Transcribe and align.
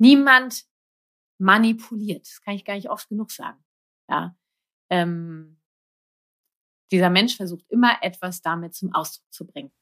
Niemand 0.00 0.64
manipuliert. 1.38 2.26
Das 2.26 2.40
kann 2.40 2.54
ich 2.54 2.64
gar 2.64 2.74
nicht 2.74 2.88
oft 2.88 3.08
genug 3.08 3.30
sagen. 3.30 3.62
Ja. 4.08 4.34
Ähm, 4.88 5.60
dieser 6.90 7.10
Mensch 7.10 7.36
versucht 7.36 7.64
immer 7.68 8.02
etwas 8.02 8.40
damit 8.40 8.74
zum 8.74 8.94
Ausdruck 8.94 9.32
zu 9.32 9.46
bringen. 9.46 9.72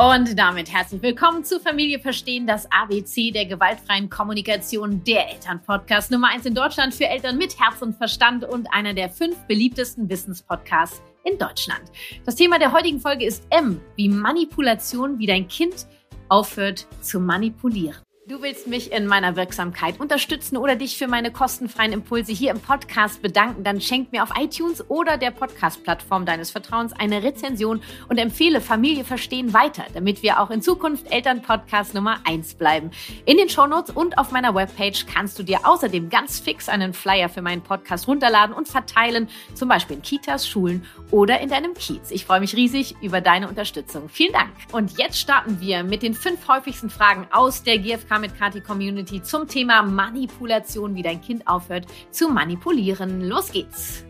Und 0.00 0.38
damit 0.38 0.72
herzlich 0.72 1.02
willkommen 1.02 1.42
zu 1.42 1.58
Familie 1.58 1.98
Verstehen, 1.98 2.46
das 2.46 2.70
ABC 2.70 3.32
der 3.32 3.46
gewaltfreien 3.46 4.08
Kommunikation, 4.08 5.02
der 5.02 5.28
Elternpodcast 5.28 6.12
Nummer 6.12 6.28
eins 6.28 6.46
in 6.46 6.54
Deutschland 6.54 6.94
für 6.94 7.08
Eltern 7.08 7.36
mit 7.36 7.58
Herz 7.58 7.82
und 7.82 7.96
Verstand 7.96 8.44
und 8.44 8.72
einer 8.72 8.94
der 8.94 9.10
fünf 9.10 9.36
beliebtesten 9.48 10.08
Wissenspodcasts 10.08 11.02
in 11.24 11.36
Deutschland. 11.36 11.82
Das 12.24 12.36
Thema 12.36 12.60
der 12.60 12.72
heutigen 12.72 13.00
Folge 13.00 13.24
ist 13.24 13.42
M, 13.50 13.80
wie 13.96 14.08
Manipulation, 14.08 15.18
wie 15.18 15.26
dein 15.26 15.48
Kind 15.48 15.88
aufhört 16.28 16.86
zu 17.00 17.18
manipulieren. 17.18 18.07
Du 18.28 18.42
willst 18.42 18.66
mich 18.66 18.92
in 18.92 19.06
meiner 19.06 19.36
Wirksamkeit 19.36 20.00
unterstützen 20.00 20.58
oder 20.58 20.76
dich 20.76 20.98
für 20.98 21.08
meine 21.08 21.32
kostenfreien 21.32 21.94
Impulse 21.94 22.30
hier 22.30 22.50
im 22.50 22.60
Podcast 22.60 23.22
bedanken, 23.22 23.64
dann 23.64 23.80
schenk 23.80 24.12
mir 24.12 24.22
auf 24.22 24.32
iTunes 24.38 24.84
oder 24.90 25.16
der 25.16 25.30
Podcast-Plattform 25.30 26.26
deines 26.26 26.50
Vertrauens 26.50 26.92
eine 26.92 27.22
Rezension 27.22 27.80
und 28.10 28.18
empfehle 28.18 28.60
Familie 28.60 29.04
Verstehen 29.04 29.54
weiter, 29.54 29.86
damit 29.94 30.22
wir 30.22 30.40
auch 30.40 30.50
in 30.50 30.60
Zukunft 30.60 31.10
Elternpodcast 31.10 31.94
Nummer 31.94 32.18
1 32.24 32.56
bleiben. 32.56 32.90
In 33.24 33.38
den 33.38 33.48
Shownotes 33.48 33.94
und 33.96 34.18
auf 34.18 34.30
meiner 34.30 34.54
Webpage 34.54 35.06
kannst 35.06 35.38
du 35.38 35.42
dir 35.42 35.66
außerdem 35.66 36.10
ganz 36.10 36.38
fix 36.38 36.68
einen 36.68 36.92
Flyer 36.92 37.30
für 37.30 37.40
meinen 37.40 37.62
Podcast 37.62 38.08
runterladen 38.08 38.54
und 38.54 38.68
verteilen, 38.68 39.30
zum 39.54 39.70
Beispiel 39.70 39.96
in 39.96 40.02
Kitas, 40.02 40.46
Schulen 40.46 40.84
oder 41.10 41.40
in 41.40 41.48
deinem 41.48 41.72
Kiez. 41.72 42.10
Ich 42.10 42.26
freue 42.26 42.40
mich 42.40 42.54
riesig 42.54 42.94
über 43.00 43.22
deine 43.22 43.48
Unterstützung. 43.48 44.10
Vielen 44.10 44.34
Dank. 44.34 44.50
Und 44.72 44.98
jetzt 44.98 45.18
starten 45.18 45.62
wir 45.62 45.82
mit 45.82 46.02
den 46.02 46.12
fünf 46.12 46.46
häufigsten 46.46 46.90
Fragen 46.90 47.26
aus 47.30 47.62
der 47.62 47.78
GfK 47.78 48.17
mit 48.18 48.36
Kati 48.36 48.60
Community 48.60 49.22
zum 49.22 49.46
Thema 49.46 49.82
Manipulation, 49.82 50.94
wie 50.94 51.02
dein 51.02 51.20
Kind 51.20 51.46
aufhört 51.46 51.86
zu 52.10 52.28
manipulieren. 52.28 53.22
Los 53.22 53.52
geht's! 53.52 54.04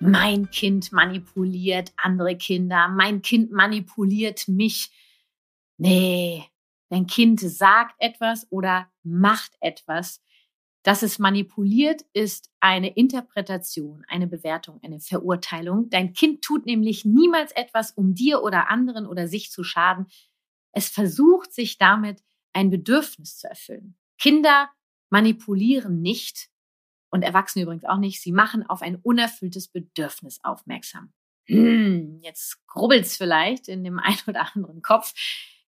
Mein 0.00 0.50
Kind 0.50 0.92
manipuliert 0.92 1.92
andere 1.96 2.36
Kinder. 2.36 2.88
Mein 2.88 3.22
Kind 3.22 3.50
manipuliert 3.50 4.46
mich. 4.46 4.90
Nee, 5.78 6.44
dein 6.90 7.06
Kind 7.06 7.40
sagt 7.40 7.94
etwas 7.98 8.46
oder 8.50 8.88
macht 9.02 9.52
etwas. 9.60 10.22
Dass 10.82 11.02
es 11.02 11.18
manipuliert, 11.18 12.02
ist 12.12 12.48
eine 12.60 12.90
Interpretation, 12.94 14.04
eine 14.06 14.28
Bewertung, 14.28 14.78
eine 14.84 15.00
Verurteilung. 15.00 15.90
Dein 15.90 16.12
Kind 16.12 16.42
tut 16.42 16.64
nämlich 16.64 17.04
niemals 17.04 17.50
etwas, 17.50 17.90
um 17.90 18.14
dir 18.14 18.42
oder 18.42 18.70
anderen 18.70 19.04
oder 19.06 19.26
sich 19.26 19.50
zu 19.50 19.64
schaden. 19.64 20.06
Es 20.76 20.90
versucht 20.90 21.54
sich 21.54 21.78
damit 21.78 22.22
ein 22.52 22.68
Bedürfnis 22.68 23.38
zu 23.38 23.48
erfüllen. 23.48 23.96
Kinder 24.18 24.68
manipulieren 25.08 26.02
nicht 26.02 26.50
und 27.08 27.22
Erwachsene 27.22 27.62
übrigens 27.62 27.86
auch 27.86 27.96
nicht. 27.96 28.20
Sie 28.20 28.30
machen 28.30 28.62
auf 28.68 28.82
ein 28.82 28.96
unerfülltes 28.96 29.68
Bedürfnis 29.68 30.38
aufmerksam. 30.44 31.14
Hm, 31.46 32.20
jetzt 32.22 32.66
grubbelt's 32.66 33.16
vielleicht 33.16 33.68
in 33.68 33.84
dem 33.84 33.98
einen 33.98 34.18
oder 34.26 34.54
anderen 34.54 34.82
Kopf. 34.82 35.14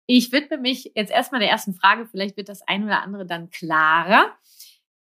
Ich 0.04 0.30
widme 0.30 0.58
mich 0.58 0.92
jetzt 0.94 1.10
erstmal 1.10 1.40
der 1.40 1.50
ersten 1.50 1.72
Frage. 1.72 2.06
Vielleicht 2.06 2.36
wird 2.36 2.50
das 2.50 2.60
ein 2.68 2.84
oder 2.84 3.02
andere 3.02 3.24
dann 3.24 3.48
klarer. 3.48 4.36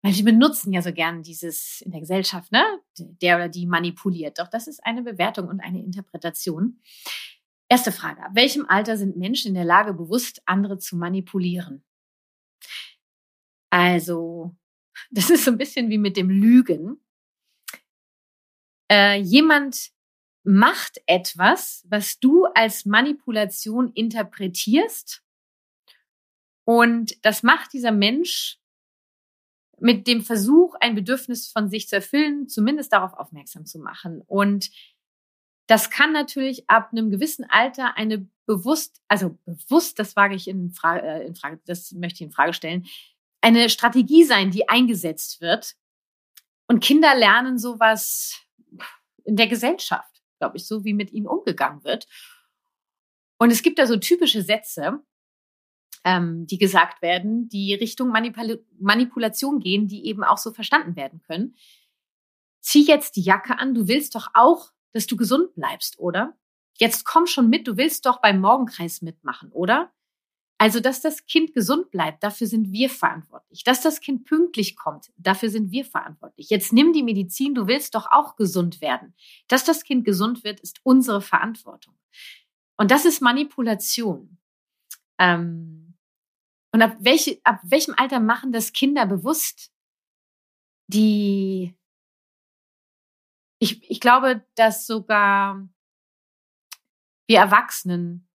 Weil 0.01 0.15
wir 0.15 0.25
benutzen 0.25 0.73
ja 0.73 0.81
so 0.81 0.95
gern 0.95 1.23
dieses 1.23 1.83
in 1.83 1.93
der 1.93 2.01
Gesellschaft, 2.01 2.51
ne? 2.51 2.65
Der 2.97 3.37
oder 3.37 3.51
die 3.51 3.67
manipuliert. 3.67 4.39
Doch 4.39 4.49
das 4.49 4.69
ist 4.69 4.83
eine 4.87 5.03
Bewertung 5.03 5.49
und 5.49 5.61
eine 5.61 5.85
Interpretation. 5.85 6.81
Erste 7.73 7.91
Frage. 7.91 8.23
Ab 8.23 8.33
welchem 8.35 8.67
Alter 8.69 8.99
sind 8.99 9.17
Menschen 9.17 9.49
in 9.49 9.55
der 9.55 9.65
Lage, 9.65 9.95
bewusst 9.95 10.43
andere 10.45 10.77
zu 10.77 10.95
manipulieren? 10.95 11.83
Also, 13.71 14.55
das 15.11 15.31
ist 15.31 15.47
so 15.47 15.53
ein 15.53 15.57
bisschen 15.57 15.89
wie 15.89 15.97
mit 15.97 16.19
dem 16.19 16.29
Lügen. 16.29 17.03
Äh, 18.91 19.23
jemand 19.23 19.91
macht 20.45 21.01
etwas, 21.07 21.83
was 21.89 22.21
du 22.21 22.45
als 22.45 22.85
Manipulation 22.85 23.91
interpretierst. 23.95 25.25
Und 26.65 27.25
das 27.25 27.43
macht 27.43 27.73
dieser 27.73 27.93
Mensch 27.93 28.59
mit 29.79 30.07
dem 30.07 30.21
Versuch, 30.21 30.75
ein 30.79 30.95
Bedürfnis 30.95 31.49
von 31.49 31.71
sich 31.71 31.89
zu 31.89 31.97
erfüllen, 31.97 32.51
zumindest 32.51 32.93
darauf 32.93 33.15
aufmerksam 33.15 33.65
zu 33.65 33.79
machen. 33.79 34.21
Und 34.27 34.71
das 35.67 35.91
kann 35.91 36.13
natürlich 36.13 36.69
ab 36.69 36.91
einem 36.93 37.11
gewissen 37.11 37.45
Alter 37.49 37.97
eine 37.97 38.27
bewusst, 38.47 39.01
also 39.09 39.39
bewusst, 39.45 39.99
das 39.99 40.17
wage 40.17 40.35
ich 40.35 40.49
in 40.49 40.71
Frage, 40.71 41.07
äh, 41.07 41.27
in 41.27 41.35
Frage, 41.35 41.61
das 41.67 41.93
möchte 41.93 42.17
ich 42.17 42.29
in 42.29 42.33
Frage 42.33 42.53
stellen, 42.53 42.87
eine 43.41 43.69
Strategie 43.69 44.25
sein, 44.25 44.51
die 44.51 44.69
eingesetzt 44.69 45.41
wird. 45.41 45.75
Und 46.69 46.81
Kinder 46.81 47.15
lernen 47.15 47.59
sowas 47.59 48.41
in 49.25 49.37
der 49.37 49.47
Gesellschaft, 49.47 50.23
glaube 50.39 50.57
ich, 50.57 50.67
so 50.67 50.85
wie 50.85 50.95
mit 50.95 51.13
ihnen 51.13 51.27
umgegangen 51.27 51.85
wird. 51.85 52.07
Und 53.39 53.51
es 53.51 53.63
gibt 53.63 53.79
da 53.79 53.87
so 53.87 53.97
typische 53.97 54.43
Sätze, 54.43 55.03
ähm, 56.05 56.47
die 56.47 56.59
gesagt 56.59 57.03
werden, 57.03 57.49
die 57.49 57.75
Richtung 57.75 58.09
Manipul 58.09 58.65
Manipulation 58.79 59.61
gehen, 59.61 59.89
die 59.89 60.07
eben 60.07 60.25
auch 60.25 60.39
so 60.39 60.53
verstanden 60.53 60.97
werden 60.97 61.23
können. 61.23 61.57
Zieh 62.61 62.85
jetzt 62.85 63.17
die 63.17 63.23
Jacke 63.23 63.59
an, 63.59 63.75
du 63.75 63.89
willst 63.89 64.15
doch 64.15 64.29
auch 64.35 64.71
dass 64.93 65.07
du 65.07 65.17
gesund 65.17 65.55
bleibst, 65.55 65.99
oder? 65.99 66.37
Jetzt 66.79 67.05
komm 67.05 67.27
schon 67.27 67.51
mit, 67.51 67.67
du 67.67 67.77
willst 67.77 68.07
doch 68.07 68.21
beim 68.21 68.41
Morgenkreis 68.41 69.03
mitmachen, 69.03 69.51
oder? 69.53 69.93
Also, 70.63 70.79
dass 70.79 71.01
das 71.01 71.27
Kind 71.27 71.55
gesund 71.55 71.91
bleibt, 71.91 72.23
dafür 72.23 72.47
sind 72.47 72.71
wir 72.71 72.89
verantwortlich. 72.89 73.65
Dass 73.65 73.81
das 73.81 74.01
Kind 74.01 74.25
pünktlich 74.25 74.77
kommt, 74.77 75.13
dafür 75.17 75.51
sind 75.51 75.73
wir 75.73 75.85
verantwortlich. 75.85 76.51
Jetzt 76.51 76.73
nimm 76.73 76.93
die 76.93 77.03
Medizin, 77.03 77.55
du 77.55 77.67
willst 77.67 77.97
doch 77.97 78.07
auch 78.11 78.37
gesund 78.37 78.81
werden. 78.81 79.13
Dass 79.49 79.65
das 79.65 79.83
Kind 79.83 80.05
gesund 80.05 80.45
wird, 80.45 80.61
ist 80.61 80.79
unsere 80.85 81.21
Verantwortung. 81.21 81.95
Und 82.77 82.93
das 82.93 83.05
ist 83.05 83.21
Manipulation. 83.21 84.39
Ähm, 85.19 85.95
und 86.73 86.81
ab, 86.81 86.97
welche, 87.01 87.41
ab 87.43 87.61
welchem 87.65 87.95
Alter 87.97 88.21
machen 88.21 88.53
das 88.53 88.73
Kinder 88.73 89.05
bewusst, 89.05 89.73
die 90.87 91.75
ich, 93.63 93.89
ich 93.89 94.01
glaube, 94.01 94.45
dass 94.57 94.87
sogar 94.87 95.69
wir 97.29 97.39
Erwachsenen 97.39 98.29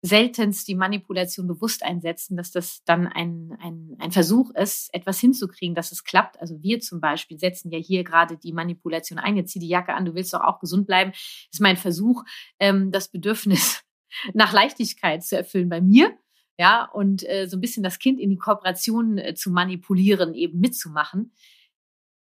seltenst 0.00 0.68
die 0.68 0.76
Manipulation 0.76 1.48
bewusst 1.48 1.82
einsetzen, 1.82 2.36
dass 2.36 2.52
das 2.52 2.84
dann 2.84 3.08
ein, 3.08 3.58
ein, 3.60 3.96
ein 3.98 4.12
Versuch 4.12 4.54
ist, 4.54 4.94
etwas 4.94 5.18
hinzukriegen, 5.18 5.74
dass 5.74 5.90
es 5.90 6.04
klappt. 6.04 6.40
Also 6.40 6.62
wir 6.62 6.78
zum 6.78 7.00
Beispiel 7.00 7.40
setzen 7.40 7.72
ja 7.72 7.78
hier 7.78 8.04
gerade 8.04 8.36
die 8.36 8.52
Manipulation 8.52 9.18
ein. 9.18 9.36
Jetzt 9.36 9.50
zieh 9.50 9.58
die 9.58 9.66
Jacke 9.66 9.94
an, 9.94 10.04
du 10.04 10.14
willst 10.14 10.32
doch 10.32 10.42
auch 10.42 10.60
gesund 10.60 10.86
bleiben. 10.86 11.10
Das 11.10 11.48
ist 11.54 11.60
mein 11.60 11.76
Versuch, 11.76 12.22
ähm, 12.60 12.92
das 12.92 13.08
Bedürfnis 13.10 13.82
nach 14.34 14.52
Leichtigkeit 14.52 15.24
zu 15.24 15.36
erfüllen 15.36 15.68
bei 15.68 15.80
mir. 15.80 16.16
Ja, 16.56 16.84
und 16.84 17.28
äh, 17.28 17.48
so 17.48 17.56
ein 17.56 17.60
bisschen 17.60 17.82
das 17.82 17.98
Kind 17.98 18.20
in 18.20 18.30
die 18.30 18.38
Kooperation 18.38 19.18
äh, 19.18 19.34
zu 19.34 19.50
manipulieren, 19.50 20.34
eben 20.34 20.60
mitzumachen. 20.60 21.32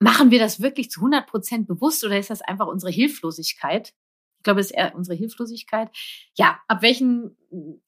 Machen 0.01 0.31
wir 0.31 0.39
das 0.39 0.61
wirklich 0.61 0.91
zu 0.91 1.01
100 1.01 1.27
Prozent 1.27 1.67
bewusst 1.67 2.05
oder 2.05 2.19
ist 2.19 2.31
das 2.31 2.43
einfach 2.43 2.67
unsere 2.67 2.93
Hilflosigkeit? 2.93 3.95
Ich 4.39 4.45
glaube, 4.45 4.61
es 4.61 4.67
ist 4.71 4.77
eher 4.77 4.95
unsere 4.95 5.17
Hilflosigkeit. 5.17 5.91
Ja, 6.37 6.61
ab 6.69 6.83
welchem 6.83 7.37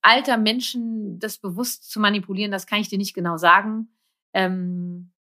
Alter 0.03 0.37
Menschen 0.37 1.21
das 1.21 1.38
bewusst 1.38 1.88
zu 1.88 2.00
manipulieren, 2.00 2.50
das 2.50 2.66
kann 2.66 2.81
ich 2.81 2.88
dir 2.88 2.98
nicht 2.98 3.15
genau 3.15 3.37
sagen. 3.37 3.94
Ähm, 4.32 5.12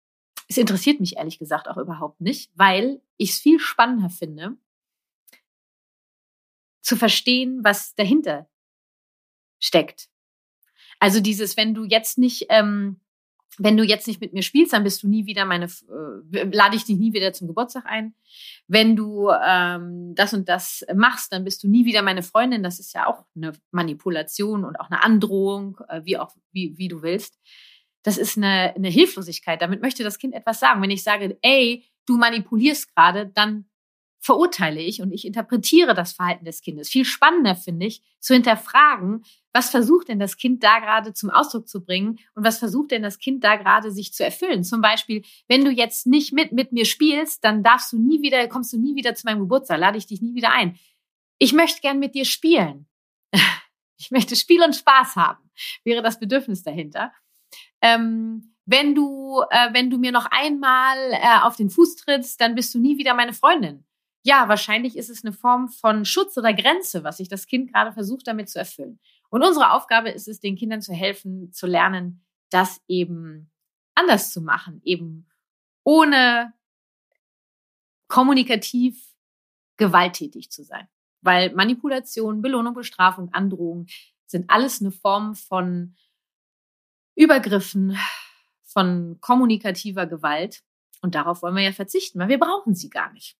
es 0.49 0.57
interessiert 0.57 1.01
mich 1.01 1.17
ehrlich 1.17 1.39
gesagt 1.39 1.69
auch 1.69 1.77
überhaupt 1.77 2.23
nicht, 2.23 2.51
weil 2.55 3.03
ich 3.19 3.31
es 3.31 3.39
viel 3.39 3.61
spannender 3.61 4.09
finde, 4.09 4.57
zu 6.81 6.97
verstehen, 6.97 7.63
was 7.63 7.95
dahinter 7.95 8.49
steckt. 9.61 10.09
Also 11.01 11.21
dieses, 11.21 11.59
wenn 11.59 11.75
du 11.75 11.85
jetzt 11.85 12.17
nicht 12.17 12.47
ähm, 12.49 13.01
wenn 13.57 13.77
du 13.77 13.85
jetzt 13.85 14.07
nicht 14.07 14.21
mit 14.21 14.33
mir 14.33 14.43
spielst, 14.43 14.73
dann 14.73 14.85
bist 14.85 15.03
du 15.03 15.09
nie 15.09 15.27
wieder 15.27 15.45
meine, 15.45 15.67
äh, 15.67 16.45
lade 16.53 16.77
ich 16.77 16.85
dich 16.85 16.99
nie 16.99 17.13
wieder 17.13 17.33
zum 17.33 17.49
Geburtstag 17.49 17.87
ein. 17.87 18.15
Wenn 18.67 18.95
du 18.95 19.31
ähm, 19.31 20.15
das 20.15 20.35
und 20.35 20.49
das 20.49 20.85
machst, 20.95 21.33
dann 21.33 21.45
bist 21.45 21.63
du 21.63 21.69
nie 21.69 21.85
wieder 21.85 22.03
meine 22.03 22.23
Freundin. 22.23 22.63
Das 22.63 22.79
ist 22.79 22.93
ja 22.95 23.07
auch 23.07 23.25
eine 23.35 23.53
Manipulation 23.71 24.65
und 24.65 24.79
auch 24.79 24.91
eine 24.91 25.03
Androhung, 25.03 25.79
äh, 25.89 26.03
wie 26.05 26.19
auch 26.19 26.35
wie, 26.53 26.77
wie 26.77 26.89
du 26.89 27.03
willst. 27.03 27.39
Das 28.03 28.17
ist 28.17 28.37
eine, 28.37 28.75
eine 28.77 28.89
Hilflosigkeit. 28.89 29.61
Damit 29.61 29.83
möchte 29.83 30.05
das 30.05 30.19
Kind 30.19 30.35
etwas 30.35 30.61
sagen. 30.61 30.81
Wenn 30.83 30.91
ich 30.91 31.03
sage, 31.03 31.39
ey, 31.43 31.85
du 32.07 32.17
manipulierst 32.17 32.95
gerade, 32.95 33.27
dann 33.35 33.67
verurteile 34.21 34.81
ich 34.81 35.01
und 35.01 35.13
ich 35.13 35.25
interpretiere 35.27 35.95
das 35.95 36.13
Verhalten 36.13 36.45
des 36.45 36.61
Kindes. 36.61 36.89
Viel 36.89 37.05
spannender 37.05 37.55
finde 37.55 37.87
ich, 37.87 38.03
zu 38.21 38.35
hinterfragen, 38.35 39.25
was 39.53 39.71
versucht 39.71 40.09
denn 40.09 40.19
das 40.19 40.37
Kind 40.37 40.63
da 40.63 40.81
gerade 40.81 41.15
zum 41.15 41.31
Ausdruck 41.31 41.69
zu 41.69 41.85
bringen 41.85 42.19
und 42.35 42.45
was 42.45 42.59
versucht 42.59 42.91
denn 42.91 43.03
das 43.03 43.19
Kind 43.19 43.45
da 43.45 43.57
gerade 43.57 43.91
sich 43.91 44.13
zu 44.13 44.25
erfüllen? 44.25 44.65
Zum 44.65 44.81
Beispiel, 44.81 45.23
wenn 45.47 45.65
du 45.65 45.71
jetzt 45.71 46.07
nicht 46.07 46.33
mit 46.33 46.53
mit 46.53 46.73
mir 46.73 46.85
spielst, 46.85 47.45
dann 47.45 47.63
darfst 47.63 47.93
du 47.93 47.99
nie 47.99 48.23
wieder, 48.23 48.47
kommst 48.49 48.73
du 48.73 48.79
nie 48.79 48.97
wieder 48.97 49.15
zu 49.15 49.27
meinem 49.27 49.41
Geburtstag, 49.41 49.79
lade 49.79 49.99
ich 49.99 50.07
dich 50.07 50.21
nie 50.21 50.35
wieder 50.35 50.53
ein. 50.53 50.79
ich 51.41 51.53
möchte 51.53 51.81
gern 51.81 51.99
mit 51.99 52.15
dir 52.15 52.25
spielen. 52.25 52.87
Ich 54.01 54.13
möchte 54.13 54.37
Spiel 54.37 54.63
und 54.63 54.77
Spaß 54.77 55.17
haben, 55.17 55.51
wäre 55.83 56.03
das 56.03 56.21
Bedürfnis 56.21 56.63
dahinter. 56.63 57.13
Ähm, 57.83 58.55
wenn 58.65 58.95
du, 58.95 59.43
äh, 59.51 59.73
wenn 59.73 59.91
du 59.91 59.99
mir 59.99 60.13
noch 60.13 60.27
einmal 60.31 60.97
äh, 61.13 61.41
auf 61.43 61.57
den 61.57 61.71
Fuß 61.71 61.97
trittst, 61.97 62.41
dann 62.41 62.55
bist 62.55 62.75
du 62.75 62.79
nie 62.79 62.99
wieder 62.99 63.15
meine 63.15 63.33
Freundin. 63.33 63.85
Ja, 64.25 64.49
wahrscheinlich 64.49 64.97
ist 64.97 65.11
es 65.11 65.25
eine 65.25 65.33
Form 65.33 65.69
von 65.69 66.05
Schutz 66.05 66.37
oder 66.37 66.53
Grenze, 66.53 67.05
was 67.05 67.19
sich 67.19 67.29
das 67.29 67.47
Kind 67.47 67.73
gerade 67.73 67.93
versucht 67.93 68.27
damit 68.27 68.49
zu 68.49 68.59
erfüllen. 68.59 68.99
Und 69.31 69.45
unsere 69.45 69.73
Aufgabe 69.73 70.11
ist 70.11 70.29
es, 70.29 70.41
den 70.41 70.57
Kindern 70.57 70.83
zu 70.83 70.93
helfen, 70.93 71.53
zu 71.53 71.67
lernen, 71.67 72.25
das 72.51 72.81
eben 72.89 73.51
anders 73.95 74.33
zu 74.33 74.41
machen, 74.41 74.81
eben 74.85 75.29
ohne 75.85 76.53
kommunikativ 78.09 79.15
gewalttätig 79.77 80.51
zu 80.51 80.65
sein. 80.65 80.89
Weil 81.21 81.55
Manipulation, 81.55 82.43
Belohnung, 82.43 82.75
Bestrafung, 82.75 83.33
Androhung 83.33 83.87
sind 84.27 84.51
alles 84.51 84.81
eine 84.81 84.93
Form 84.93 85.35
von 85.35 85.97
Übergriffen, 87.15 87.99
von 88.65 89.19
kommunikativer 89.21 90.07
Gewalt. 90.07 90.63
Und 91.01 91.15
darauf 91.15 91.43
wollen 91.43 91.57
wir 91.57 91.63
ja 91.63 91.73
verzichten, 91.73 92.19
weil 92.19 92.29
wir 92.29 92.39
brauchen 92.39 92.75
sie 92.75 92.91
gar 92.91 93.13
nicht. 93.13 93.37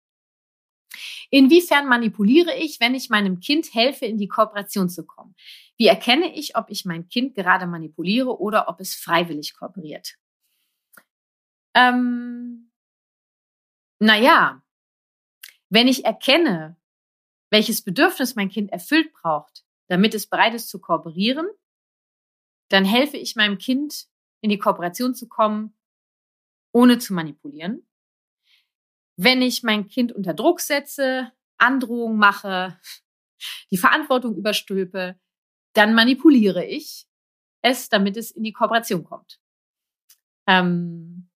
Inwiefern 1.31 1.87
manipuliere 1.87 2.55
ich, 2.57 2.81
wenn 2.81 2.95
ich 2.95 3.11
meinem 3.11 3.41
Kind 3.41 3.75
helfe, 3.75 4.07
in 4.07 4.19
die 4.19 4.29
Kooperation 4.29 4.89
zu 4.89 5.05
kommen? 5.05 5.35
Wie 5.77 5.87
erkenne 5.87 6.35
ich, 6.35 6.57
ob 6.57 6.71
ich 6.71 6.85
mein 6.85 7.09
Kind 7.09 7.35
gerade 7.35 7.67
manipuliere 7.67 8.39
oder 8.39 8.69
ob 8.69 8.81
es 8.81 8.95
freiwillig 8.95 9.55
kooperiert? 9.55 10.17
Ähm, 11.75 12.71
naja, 14.01 14.63
wenn 15.71 15.89
ich 15.89 16.05
erkenne, 16.05 16.77
welches 17.51 17.83
Bedürfnis 17.83 18.35
mein 18.35 18.49
Kind 18.49 18.73
erfüllt 18.73 19.13
braucht, 19.13 19.65
damit 19.89 20.15
es 20.15 20.27
bereit 20.27 20.55
ist 20.55 20.69
zu 20.69 20.81
kooperieren, 20.81 21.49
dann 22.69 22.85
helfe 22.85 23.17
ich 23.17 23.37
meinem 23.37 23.59
Kind, 23.59 24.07
in 24.41 24.51
die 24.51 24.59
Kooperation 24.59 25.15
zu 25.15 25.29
kommen, 25.29 25.75
ohne 26.73 26.99
zu 26.99 27.15
manipulieren. 27.15 27.88
Wenn 29.21 29.43
ich 29.43 29.65
mein 29.65 29.89
Kind 29.89 30.13
unter 30.13 30.33
Druck 30.33 30.61
setze, 30.61 31.33
Androhung 31.59 32.19
mache, 32.19 32.79
die 33.73 33.77
Verantwortung 33.77 34.37
überstülpe, 34.37 35.19
dann 35.75 35.93
manipuliere 35.93 36.65
ich 36.65 37.07
es, 37.61 37.89
damit 37.89 38.17
es 38.17 38.31
in 38.31 38.45
die 38.45 38.53
Kooperation 38.53 39.03
kommt. 39.03 39.41
Ähm, 40.47 41.29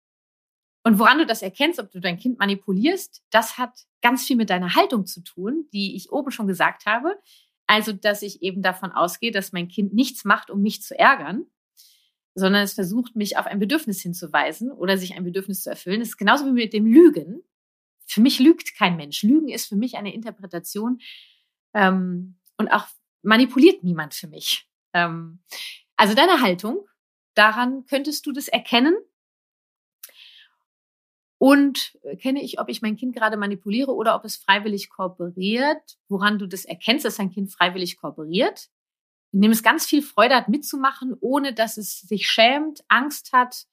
und 0.83 0.99
woran 0.99 1.17
du 1.17 1.25
das 1.25 1.41
erkennst, 1.41 1.79
ob 1.79 1.91
du 1.91 1.99
dein 1.99 2.17
Kind 2.17 2.37
manipulierst, 2.37 3.23
das 3.31 3.57
hat 3.57 3.71
ganz 4.01 4.25
viel 4.25 4.35
mit 4.35 4.51
deiner 4.51 4.75
Haltung 4.75 5.07
zu 5.07 5.21
tun, 5.21 5.67
die 5.73 5.95
ich 5.95 6.11
oben 6.11 6.29
schon 6.29 6.47
gesagt 6.47 6.85
habe. 6.85 7.19
Also, 7.65 7.93
dass 7.93 8.21
ich 8.21 8.43
eben 8.43 8.61
davon 8.61 8.91
ausgehe, 8.91 9.31
dass 9.31 9.53
mein 9.53 9.67
Kind 9.67 9.91
nichts 9.93 10.23
macht, 10.23 10.51
um 10.51 10.61
mich 10.61 10.83
zu 10.83 10.97
ärgern, 10.97 11.45
sondern 12.35 12.61
es 12.61 12.73
versucht, 12.73 13.15
mich 13.15 13.37
auf 13.37 13.47
ein 13.47 13.59
Bedürfnis 13.59 14.01
hinzuweisen 14.01 14.71
oder 14.71 14.97
sich 14.97 15.15
ein 15.15 15.23
Bedürfnis 15.23 15.63
zu 15.63 15.69
erfüllen. 15.71 15.99
Das 15.99 16.09
ist 16.09 16.17
genauso 16.17 16.45
wie 16.45 16.51
mit 16.51 16.73
dem 16.73 16.85
Lügen. 16.85 17.43
Für 18.11 18.21
mich 18.21 18.39
lügt 18.39 18.75
kein 18.75 18.97
Mensch. 18.97 19.23
Lügen 19.23 19.47
ist 19.47 19.67
für 19.67 19.77
mich 19.77 19.95
eine 19.95 20.13
Interpretation 20.13 20.99
ähm, 21.73 22.37
und 22.57 22.69
auch 22.69 22.87
manipuliert 23.21 23.83
niemand 23.83 24.13
für 24.13 24.27
mich. 24.27 24.67
Ähm, 24.93 25.39
also 25.95 26.13
deine 26.13 26.41
Haltung, 26.41 26.85
daran 27.35 27.85
könntest 27.85 28.25
du 28.25 28.33
das 28.33 28.49
erkennen 28.49 28.95
und 31.37 31.97
kenne 32.19 32.43
ich, 32.43 32.59
ob 32.59 32.69
ich 32.69 32.81
mein 32.81 32.97
Kind 32.97 33.15
gerade 33.15 33.37
manipuliere 33.37 33.95
oder 33.95 34.15
ob 34.15 34.25
es 34.25 34.35
freiwillig 34.35 34.89
kooperiert. 34.89 35.97
Woran 36.07 36.37
du 36.37 36.47
das 36.47 36.65
erkennst, 36.65 37.05
dass 37.05 37.15
dein 37.15 37.31
Kind 37.31 37.51
freiwillig 37.51 37.97
kooperiert. 37.97 38.69
Indem 39.31 39.51
es 39.51 39.63
ganz 39.63 39.85
viel 39.85 40.01
Freude 40.01 40.35
hat, 40.35 40.49
mitzumachen, 40.49 41.15
ohne 41.19 41.53
dass 41.53 41.77
es 41.77 42.01
sich 42.01 42.29
schämt, 42.29 42.83
Angst 42.89 43.31
hat, 43.31 43.65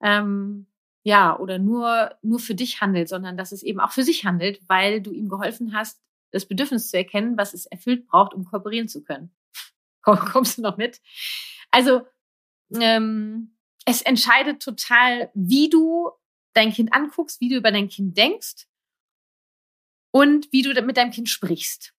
ähm, 0.00 0.66
ja, 1.06 1.38
oder 1.38 1.60
nur, 1.60 2.18
nur 2.22 2.40
für 2.40 2.56
dich 2.56 2.80
handelt, 2.80 3.08
sondern 3.08 3.36
dass 3.36 3.52
es 3.52 3.62
eben 3.62 3.78
auch 3.78 3.92
für 3.92 4.02
sich 4.02 4.24
handelt, 4.24 4.58
weil 4.66 5.00
du 5.00 5.12
ihm 5.12 5.28
geholfen 5.28 5.72
hast, 5.72 6.02
das 6.32 6.46
Bedürfnis 6.46 6.90
zu 6.90 6.96
erkennen, 6.96 7.38
was 7.38 7.54
es 7.54 7.66
erfüllt 7.66 8.08
braucht, 8.08 8.34
um 8.34 8.44
kooperieren 8.44 8.88
zu 8.88 9.04
können. 9.04 9.30
Kommst 10.02 10.58
du 10.58 10.62
noch 10.62 10.78
mit? 10.78 11.00
Also, 11.70 12.02
ähm, 12.74 13.56
es 13.84 14.02
entscheidet 14.02 14.60
total, 14.60 15.30
wie 15.32 15.70
du 15.70 16.10
dein 16.54 16.72
Kind 16.72 16.92
anguckst, 16.92 17.40
wie 17.40 17.50
du 17.50 17.56
über 17.56 17.70
dein 17.70 17.88
Kind 17.88 18.16
denkst 18.16 18.66
und 20.10 20.50
wie 20.50 20.62
du 20.62 20.82
mit 20.82 20.96
deinem 20.96 21.12
Kind 21.12 21.28
sprichst. 21.28 21.94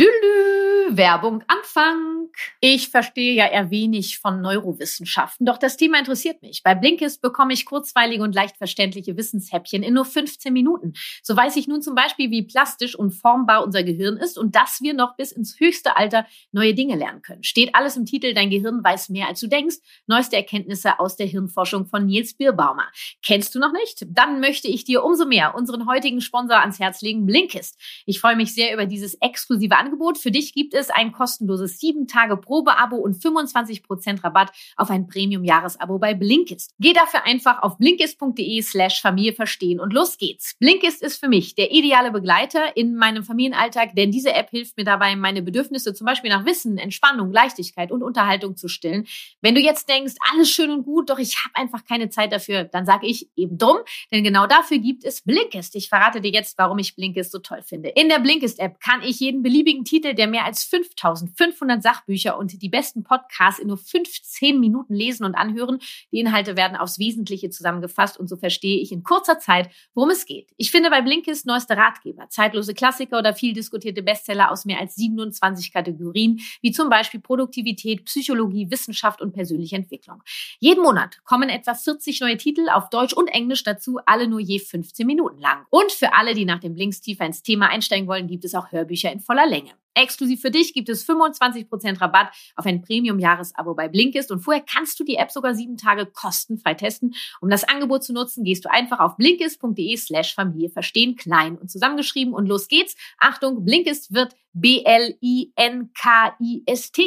Lülü, 0.00 0.96
Werbung 0.96 1.42
Anfang. 1.48 2.28
Ich 2.60 2.90
verstehe 2.90 3.34
ja 3.34 3.46
eher 3.46 3.70
wenig 3.70 4.18
von 4.18 4.40
Neurowissenschaften, 4.40 5.44
doch 5.44 5.58
das 5.58 5.76
Thema 5.76 5.98
interessiert 5.98 6.40
mich. 6.40 6.62
Bei 6.62 6.76
Blinkist 6.76 7.20
bekomme 7.20 7.52
ich 7.52 7.66
kurzweilige 7.66 8.22
und 8.22 8.34
leicht 8.34 8.56
verständliche 8.56 9.16
Wissenshäppchen 9.16 9.82
in 9.82 9.94
nur 9.94 10.04
15 10.04 10.52
Minuten. 10.52 10.92
So 11.22 11.36
weiß 11.36 11.56
ich 11.56 11.66
nun 11.66 11.82
zum 11.82 11.96
Beispiel, 11.96 12.30
wie 12.30 12.42
plastisch 12.42 12.96
und 12.96 13.10
formbar 13.10 13.64
unser 13.64 13.82
Gehirn 13.82 14.16
ist 14.18 14.38
und 14.38 14.54
dass 14.54 14.80
wir 14.80 14.94
noch 14.94 15.16
bis 15.16 15.32
ins 15.32 15.58
höchste 15.58 15.96
Alter 15.96 16.26
neue 16.52 16.74
Dinge 16.74 16.96
lernen 16.96 17.22
können. 17.22 17.42
Steht 17.42 17.74
alles 17.74 17.96
im 17.96 18.06
Titel, 18.06 18.34
dein 18.34 18.50
Gehirn 18.50 18.84
weiß 18.84 19.08
mehr 19.08 19.26
als 19.26 19.40
du 19.40 19.48
denkst. 19.48 19.76
Neueste 20.06 20.36
Erkenntnisse 20.36 21.00
aus 21.00 21.16
der 21.16 21.26
Hirnforschung 21.26 21.86
von 21.86 22.06
Nils 22.06 22.34
Bierbaumer. 22.34 22.86
Kennst 23.24 23.54
du 23.54 23.58
noch 23.58 23.72
nicht? 23.72 24.06
Dann 24.08 24.38
möchte 24.40 24.68
ich 24.68 24.84
dir 24.84 25.02
umso 25.02 25.26
mehr 25.26 25.54
unseren 25.54 25.88
heutigen 25.88 26.20
Sponsor 26.20 26.60
ans 26.60 26.78
Herz 26.78 27.02
legen, 27.02 27.26
Blinkist. 27.26 27.78
Ich 28.06 28.20
freue 28.20 28.36
mich 28.36 28.54
sehr 28.54 28.72
über 28.72 28.86
dieses 28.86 29.14
exklusive 29.20 29.76
Angebot. 29.88 30.18
Für 30.18 30.30
dich 30.30 30.52
gibt 30.52 30.74
es 30.74 30.90
ein 30.90 31.12
kostenloses 31.12 31.80
7-Tage-Probe-Abo 31.80 32.96
und 32.96 33.16
25% 33.16 34.22
Rabatt 34.22 34.50
auf 34.76 34.90
ein 34.90 35.06
Premium-Jahresabo 35.06 35.98
bei 35.98 36.14
Blinkist. 36.14 36.74
Geh 36.78 36.92
dafür 36.92 37.24
einfach 37.24 37.62
auf 37.62 37.78
blinkist.de 37.78 38.60
slash 38.62 39.00
Familie 39.00 39.32
verstehen 39.32 39.80
und 39.80 39.92
los 39.92 40.18
geht's. 40.18 40.56
Blinkist 40.58 41.02
ist 41.02 41.18
für 41.18 41.28
mich 41.28 41.54
der 41.54 41.72
ideale 41.72 42.10
Begleiter 42.10 42.76
in 42.76 42.96
meinem 42.96 43.24
Familienalltag, 43.24 43.94
denn 43.94 44.10
diese 44.10 44.32
App 44.32 44.50
hilft 44.50 44.76
mir 44.76 44.84
dabei, 44.84 45.16
meine 45.16 45.42
Bedürfnisse 45.42 45.94
zum 45.94 46.04
Beispiel 46.04 46.30
nach 46.30 46.44
Wissen, 46.44 46.76
Entspannung, 46.78 47.32
Leichtigkeit 47.32 47.90
und 47.90 48.02
Unterhaltung 48.02 48.56
zu 48.56 48.68
stillen. 48.68 49.06
Wenn 49.40 49.54
du 49.54 49.60
jetzt 49.60 49.88
denkst, 49.88 50.14
alles 50.32 50.50
schön 50.50 50.70
und 50.70 50.84
gut, 50.84 51.08
doch 51.10 51.18
ich 51.18 51.36
habe 51.44 51.56
einfach 51.56 51.84
keine 51.84 52.10
Zeit 52.10 52.32
dafür, 52.32 52.64
dann 52.64 52.84
sage 52.84 53.06
ich 53.06 53.28
eben 53.36 53.56
drum, 53.56 53.78
denn 54.12 54.22
genau 54.22 54.46
dafür 54.46 54.78
gibt 54.78 55.04
es 55.04 55.22
Blinkist. 55.22 55.74
Ich 55.76 55.88
verrate 55.88 56.20
dir 56.20 56.30
jetzt, 56.30 56.58
warum 56.58 56.78
ich 56.78 56.94
Blinkist 56.94 57.32
so 57.32 57.38
toll 57.38 57.62
finde. 57.62 57.88
In 57.90 58.08
der 58.08 58.18
Blinkist-App 58.18 58.80
kann 58.80 59.02
ich 59.02 59.20
jeden 59.20 59.42
beliebigen 59.42 59.77
wichtigen 59.78 59.84
Titel 59.84 60.14
der 60.14 60.26
mehr 60.26 60.44
als 60.44 60.64
5500 60.64 61.82
Sachbücher 61.82 62.38
und 62.38 62.60
die 62.60 62.68
besten 62.68 63.02
Podcasts 63.02 63.60
in 63.60 63.68
nur 63.68 63.78
15 63.78 64.58
Minuten 64.58 64.94
lesen 64.94 65.24
und 65.24 65.34
anhören. 65.34 65.78
Die 66.12 66.18
Inhalte 66.18 66.56
werden 66.56 66.76
aufs 66.76 66.98
Wesentliche 66.98 67.50
zusammengefasst 67.50 68.18
und 68.18 68.28
so 68.28 68.36
verstehe 68.36 68.80
ich 68.80 68.92
in 68.92 69.02
kurzer 69.02 69.38
Zeit, 69.38 69.70
worum 69.94 70.10
es 70.10 70.24
geht. 70.24 70.50
Ich 70.56 70.70
finde 70.70 70.90
bei 70.90 71.02
Blinkist 71.02 71.46
neueste 71.46 71.76
Ratgeber, 71.76 72.28
zeitlose 72.28 72.74
Klassiker 72.74 73.18
oder 73.18 73.34
viel 73.34 73.52
diskutierte 73.52 74.02
Bestseller 74.02 74.50
aus 74.50 74.64
mehr 74.64 74.80
als 74.80 74.96
27 74.96 75.72
Kategorien, 75.72 76.40
wie 76.60 76.72
zum 76.72 76.88
Beispiel 76.88 77.20
Produktivität, 77.20 78.04
Psychologie, 78.04 78.70
Wissenschaft 78.70 79.20
und 79.20 79.32
persönliche 79.32 79.76
Entwicklung. 79.76 80.22
Jeden 80.58 80.82
Monat 80.82 81.22
kommen 81.24 81.48
etwa 81.48 81.74
40 81.74 82.20
neue 82.20 82.36
Titel 82.36 82.68
auf 82.68 82.90
Deutsch 82.90 83.12
und 83.12 83.28
Englisch 83.28 83.62
dazu, 83.62 83.98
alle 84.06 84.28
nur 84.28 84.40
je 84.40 84.58
15 84.58 85.06
Minuten 85.06 85.38
lang. 85.38 85.64
Und 85.70 85.92
für 85.92 86.14
alle, 86.14 86.34
die 86.34 86.44
nach 86.44 86.60
dem 86.60 86.74
Blinks 86.74 87.00
tiefer 87.00 87.26
ins 87.26 87.42
Thema 87.42 87.68
einsteigen 87.68 88.08
wollen, 88.08 88.26
gibt 88.26 88.44
es 88.44 88.54
auch 88.54 88.72
Hörbücher 88.72 89.12
in 89.12 89.20
voller 89.20 89.46
Länge. 89.46 89.67
Exklusiv 89.98 90.40
für 90.40 90.50
dich 90.50 90.72
gibt 90.74 90.88
es 90.88 91.06
25% 91.08 92.00
Rabatt 92.00 92.28
auf 92.56 92.64
ein 92.66 92.82
Premium-Jahresabo 92.82 93.74
bei 93.74 93.88
Blinkist 93.88 94.30
und 94.30 94.40
vorher 94.40 94.62
kannst 94.62 95.00
du 95.00 95.04
die 95.04 95.16
App 95.16 95.32
sogar 95.32 95.54
sieben 95.54 95.76
Tage 95.76 96.06
kostenfrei 96.06 96.74
testen. 96.74 97.14
Um 97.40 97.50
das 97.50 97.64
Angebot 97.64 98.04
zu 98.04 98.12
nutzen, 98.12 98.44
gehst 98.44 98.64
du 98.64 98.70
einfach 98.70 99.00
auf 99.00 99.16
blinkist.de 99.16 99.96
slash 99.96 100.34
Familie 100.34 100.70
verstehen, 100.70 101.16
klein 101.16 101.56
und 101.56 101.68
zusammengeschrieben 101.70 102.32
und 102.32 102.46
los 102.46 102.68
geht's. 102.68 102.94
Achtung, 103.18 103.64
Blinkist 103.64 104.14
wird 104.14 104.36
B-L-I-N-K-I-S-T 104.52 105.08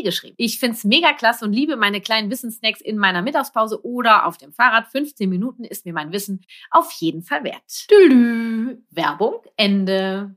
geschrieben. 0.04 0.36
Ich 0.38 0.60
find's 0.60 0.84
mega 0.84 1.14
klasse 1.14 1.46
und 1.46 1.54
liebe 1.54 1.78
meine 1.78 2.02
kleinen 2.02 2.30
Wissenssnacks 2.30 2.82
in 2.82 2.98
meiner 2.98 3.22
Mittagspause 3.22 3.86
oder 3.86 4.26
auf 4.26 4.38
dem 4.38 4.52
Fahrrad. 4.52 4.88
15 4.88 5.30
Minuten 5.30 5.64
ist 5.64 5.86
mir 5.86 5.94
mein 5.94 6.12
Wissen 6.12 6.44
auf 6.70 6.92
jeden 6.94 7.24
Fall 7.24 7.44
wert. 7.44 7.88
Tülü. 7.88 8.82
Werbung, 8.90 9.42
Ende 9.56 10.36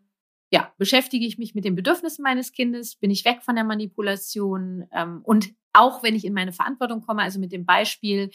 ja, 0.54 0.73
beschäftige 0.78 1.26
ich 1.26 1.37
mich 1.37 1.56
mit 1.56 1.64
den 1.64 1.75
Bedürfnissen 1.75 2.23
meines 2.23 2.52
Kindes, 2.52 2.94
bin 2.94 3.11
ich 3.11 3.25
weg 3.25 3.42
von 3.42 3.56
der 3.56 3.64
Manipulation 3.64 4.87
ähm, 4.92 5.20
und 5.25 5.52
auch 5.73 6.04
wenn 6.04 6.14
ich 6.14 6.25
in 6.25 6.32
meine 6.32 6.52
Verantwortung 6.52 7.00
komme, 7.00 7.23
also 7.23 7.40
mit 7.40 7.50
dem 7.50 7.66
Beispiel, 7.66 8.30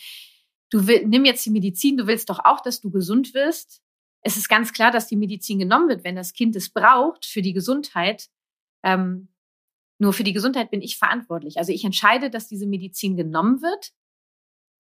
du 0.69 0.85
will, 0.85 1.07
nimm 1.07 1.23
jetzt 1.23 1.45
die 1.45 1.49
Medizin, 1.49 1.95
du 1.95 2.07
willst 2.07 2.29
doch 2.29 2.39
auch, 2.43 2.59
dass 2.59 2.81
du 2.81 2.91
gesund 2.91 3.33
wirst. 3.33 3.81
Es 4.19 4.35
ist 4.35 4.49
ganz 4.49 4.73
klar, 4.73 4.91
dass 4.91 5.07
die 5.07 5.15
Medizin 5.15 5.59
genommen 5.59 5.87
wird, 5.87 6.03
wenn 6.03 6.17
das 6.17 6.33
Kind 6.33 6.57
es 6.57 6.69
braucht 6.69 7.25
für 7.25 7.41
die 7.41 7.53
Gesundheit. 7.53 8.27
Ähm, 8.83 9.29
nur 9.97 10.11
für 10.11 10.25
die 10.25 10.33
Gesundheit 10.33 10.71
bin 10.71 10.81
ich 10.81 10.97
verantwortlich. 10.97 11.57
Also 11.57 11.71
ich 11.71 11.85
entscheide, 11.85 12.29
dass 12.29 12.49
diese 12.49 12.67
Medizin 12.67 13.15
genommen 13.15 13.61
wird. 13.61 13.93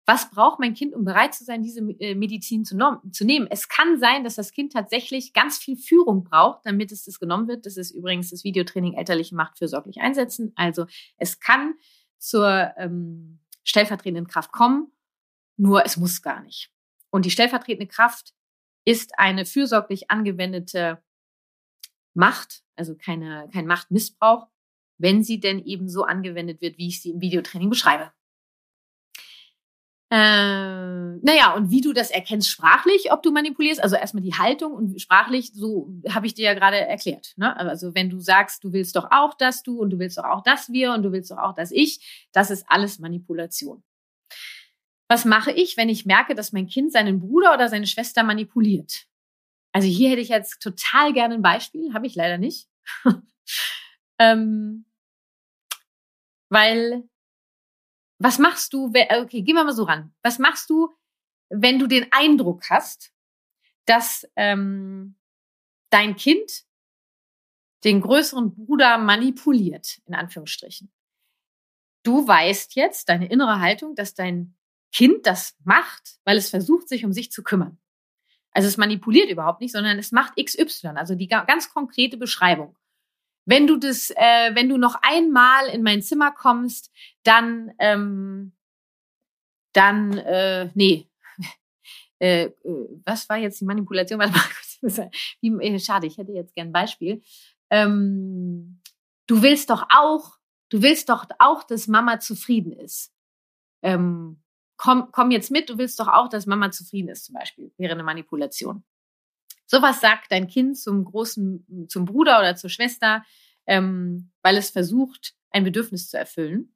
Was 0.08 0.30
braucht 0.30 0.60
mein 0.60 0.76
Kind, 0.76 0.94
um 0.94 1.04
bereit 1.04 1.34
zu 1.34 1.44
sein, 1.44 1.64
diese 1.64 1.80
äh, 2.00 2.14
Medizin 2.14 2.64
zu, 2.64 2.78
zu, 3.12 3.26
nehmen? 3.26 3.48
Es 3.50 3.68
kann 3.68 4.00
sein, 4.00 4.24
dass 4.24 4.36
das 4.36 4.52
Kind 4.52 4.72
tatsächlich 4.74 5.34
ganz 5.34 5.58
viel 5.58 5.76
Führung 5.76 6.24
braucht, 6.24 6.66
damit 6.66 6.92
es 6.92 7.06
das 7.06 7.20
genommen 7.20 7.48
wird. 7.48 7.66
Das 7.66 7.76
ist 7.76 7.92
übrigens 7.92 8.30
das 8.30 8.44
Videotraining 8.44 8.94
Elterliche 8.94 9.36
Macht 9.36 9.58
fürsorglich 9.58 10.02
einsetzen. 10.02 10.54
Also 10.56 10.86
es 11.18 11.40
kann 11.40 11.74
zur 12.20 12.72
ähm, 12.78 13.40
stellvertretenden 13.64 14.28
Kraft 14.28 14.52
kommen, 14.52 14.92
nur 15.58 15.86
es 15.86 15.98
muss 15.98 16.22
gar 16.22 16.42
nicht. 16.42 16.72
Und 17.10 17.26
die 17.26 17.32
stellvertretende 17.32 17.88
Kraft 17.88 18.34
ist 18.86 19.18
eine 19.18 19.46
fürsorglich 19.46 20.12
angewendete 20.12 21.02
Macht, 22.14 22.64
also 22.76 22.96
keine, 22.96 23.50
kein 23.52 23.66
Machtmissbrauch, 23.66 24.48
wenn 24.98 25.24
sie 25.24 25.40
denn 25.40 25.64
eben 25.66 25.90
so 25.90 26.04
angewendet 26.04 26.62
wird, 26.62 26.78
wie 26.78 26.88
ich 26.88 27.02
sie 27.02 27.12
im 27.12 27.22
Videotraining 27.22 27.70
beschreibe. 27.70 28.12
Äh, 30.12 30.16
naja, 30.16 31.56
und 31.56 31.72
wie 31.72 31.82
du 31.82 31.92
das 31.92 32.12
erkennst 32.12 32.50
sprachlich, 32.50 33.12
ob 33.12 33.24
du 33.24 33.32
manipulierst, 33.32 33.82
also 33.82 33.96
erstmal 33.96 34.22
die 34.22 34.36
Haltung 34.36 34.74
und 34.74 35.02
sprachlich, 35.02 35.52
so 35.54 35.90
habe 36.10 36.28
ich 36.28 36.36
dir 36.36 36.46
ja 36.46 36.54
gerade 36.54 36.78
erklärt. 36.78 37.34
Ne? 37.38 37.56
Also 37.58 37.96
wenn 37.96 38.10
du 38.10 38.20
sagst, 38.20 38.64
du 38.64 38.72
willst 38.72 38.96
doch 38.96 39.10
auch 39.10 39.34
das 39.34 39.64
du 39.64 39.80
und 39.80 39.90
du 39.90 40.00
willst 40.00 40.18
doch 40.20 40.26
auch 40.26 40.44
das 40.44 40.72
wir 40.72 40.94
und 40.94 41.02
du 41.02 41.12
willst 41.12 41.32
doch 41.32 41.40
auch 41.40 41.56
das 41.56 41.72
ich, 41.72 42.28
das 42.32 42.52
ist 42.52 42.66
alles 42.70 43.00
Manipulation. 43.00 43.84
Was 45.08 45.26
mache 45.26 45.52
ich, 45.52 45.76
wenn 45.76 45.90
ich 45.90 46.06
merke, 46.06 46.36
dass 46.36 46.52
mein 46.52 46.68
Kind 46.68 46.92
seinen 46.92 47.20
Bruder 47.20 47.54
oder 47.54 47.68
seine 47.70 47.88
Schwester 47.88 48.24
manipuliert? 48.24 49.08
Also 49.72 49.88
hier 49.88 50.12
hätte 50.12 50.22
ich 50.22 50.30
jetzt 50.30 50.62
total 50.62 51.14
gerne 51.14 51.36
ein 51.36 51.42
Beispiel, 51.42 51.94
habe 51.94 52.08
ich 52.08 52.16
leider 52.16 52.38
nicht. 52.38 52.68
ähm, 54.20 54.86
weil 56.50 57.10
was 58.20 58.40
machst 58.40 58.74
du, 58.74 58.88
okay, 58.88 59.42
gehen 59.42 59.56
wir 59.56 59.64
mal 59.64 59.74
so 59.74 59.84
ran. 59.84 60.14
Was 60.24 60.40
machst 60.40 60.70
du, 60.70 60.94
wenn 61.50 61.80
du 61.80 61.88
den 61.88 62.08
Eindruck 62.12 62.70
hast, 62.70 63.12
dass 63.86 64.28
ähm, 64.36 65.16
dein 65.90 66.16
Kind 66.16 66.64
den 67.84 68.02
größeren 68.02 68.56
Bruder 68.56 68.98
manipuliert, 68.98 70.00
in 70.06 70.16
Anführungsstrichen? 70.16 70.92
Du 72.04 72.28
weißt 72.28 72.76
jetzt, 72.76 73.10
deine 73.10 73.28
innere 73.30 73.60
Haltung, 73.60 73.96
dass 73.96 74.14
dein 74.14 74.56
Kind 74.92 75.26
das 75.26 75.56
macht, 75.64 76.20
weil 76.24 76.38
es 76.38 76.50
versucht, 76.50 76.88
sich 76.88 77.04
um 77.04 77.12
sich 77.12 77.32
zu 77.32 77.44
kümmern. 77.44 77.80
Also 78.52 78.70
es 78.70 78.78
manipuliert 78.78 79.30
überhaupt 79.30 79.60
nicht, 79.60 79.74
sondern 79.74 80.00
es 80.00 80.14
macht 80.14 80.38
XY, 80.38 80.90
also 80.96 81.16
die 81.16 81.28
ganz 81.28 81.70
konkrete 81.70 82.16
Beschreibung 82.16 82.78
wenn 83.46 83.68
du 83.68 83.78
das, 83.78 84.10
äh, 84.12 84.56
wenn 84.56 84.70
du 84.70 84.78
noch 84.78 84.96
einmal 85.02 85.68
in 85.68 85.84
mein 85.84 86.02
Zimmer 86.02 86.32
kommst, 86.32 86.92
dann, 87.26 87.74
ähm, 87.80 88.54
dann, 89.74 90.18
äh, 90.18 90.72
nee, 90.74 91.10
äh, 92.20 92.46
äh, 92.46 92.54
was 93.06 93.28
war 93.28 93.38
jetzt 93.38 93.60
die 93.60 93.66
Manipulation? 93.66 94.20
Warte 94.20 94.34
mal, 94.34 95.12
wie, 95.42 95.50
äh, 95.62 95.80
schade, 95.80 96.08
ich 96.08 96.18
hätte 96.18 96.32
jetzt 96.32 96.56
gern 96.56 96.68
ein 96.68 96.74
Beispiel. 96.74 97.22
Ähm, 97.70 98.82
du 99.28 99.42
willst 99.42 99.70
doch 99.70 99.88
auch, 99.90 100.38
du 100.70 100.82
willst 100.82 101.10
doch 101.10 101.26
auch, 101.40 101.64
dass 101.64 101.88
Mama 101.88 102.20
zufrieden 102.20 102.72
ist. 102.72 103.12
Ähm, 103.82 104.42
komm, 104.78 105.12
komm 105.12 105.32
jetzt 105.32 105.52
mit, 105.52 105.70
du 105.70 105.78
willst 105.78 106.00
doch 106.00 106.08
auch, 106.08 106.30
dass 106.30 106.46
Mama 106.46 106.72
zufrieden 106.72 107.10
ist, 107.10 107.26
zum 107.26 107.34
Beispiel, 107.34 107.72
wäre 107.78 107.94
eine 107.94 108.04
Manipulation. 108.04 108.84
Sowas 109.66 110.00
sagt 110.00 110.32
dein 110.32 110.48
Kind 110.48 110.78
zum 110.78 111.06
großen, 111.06 111.88
zum 111.90 112.06
Bruder 112.06 112.40
oder 112.40 112.56
zur 112.56 112.70
Schwester, 112.70 113.26
ähm, 113.66 114.32
weil 114.44 114.58
es 114.58 114.70
versucht, 114.70 115.34
ein 115.50 115.64
Bedürfnis 115.64 116.08
zu 116.10 116.18
erfüllen 116.18 116.75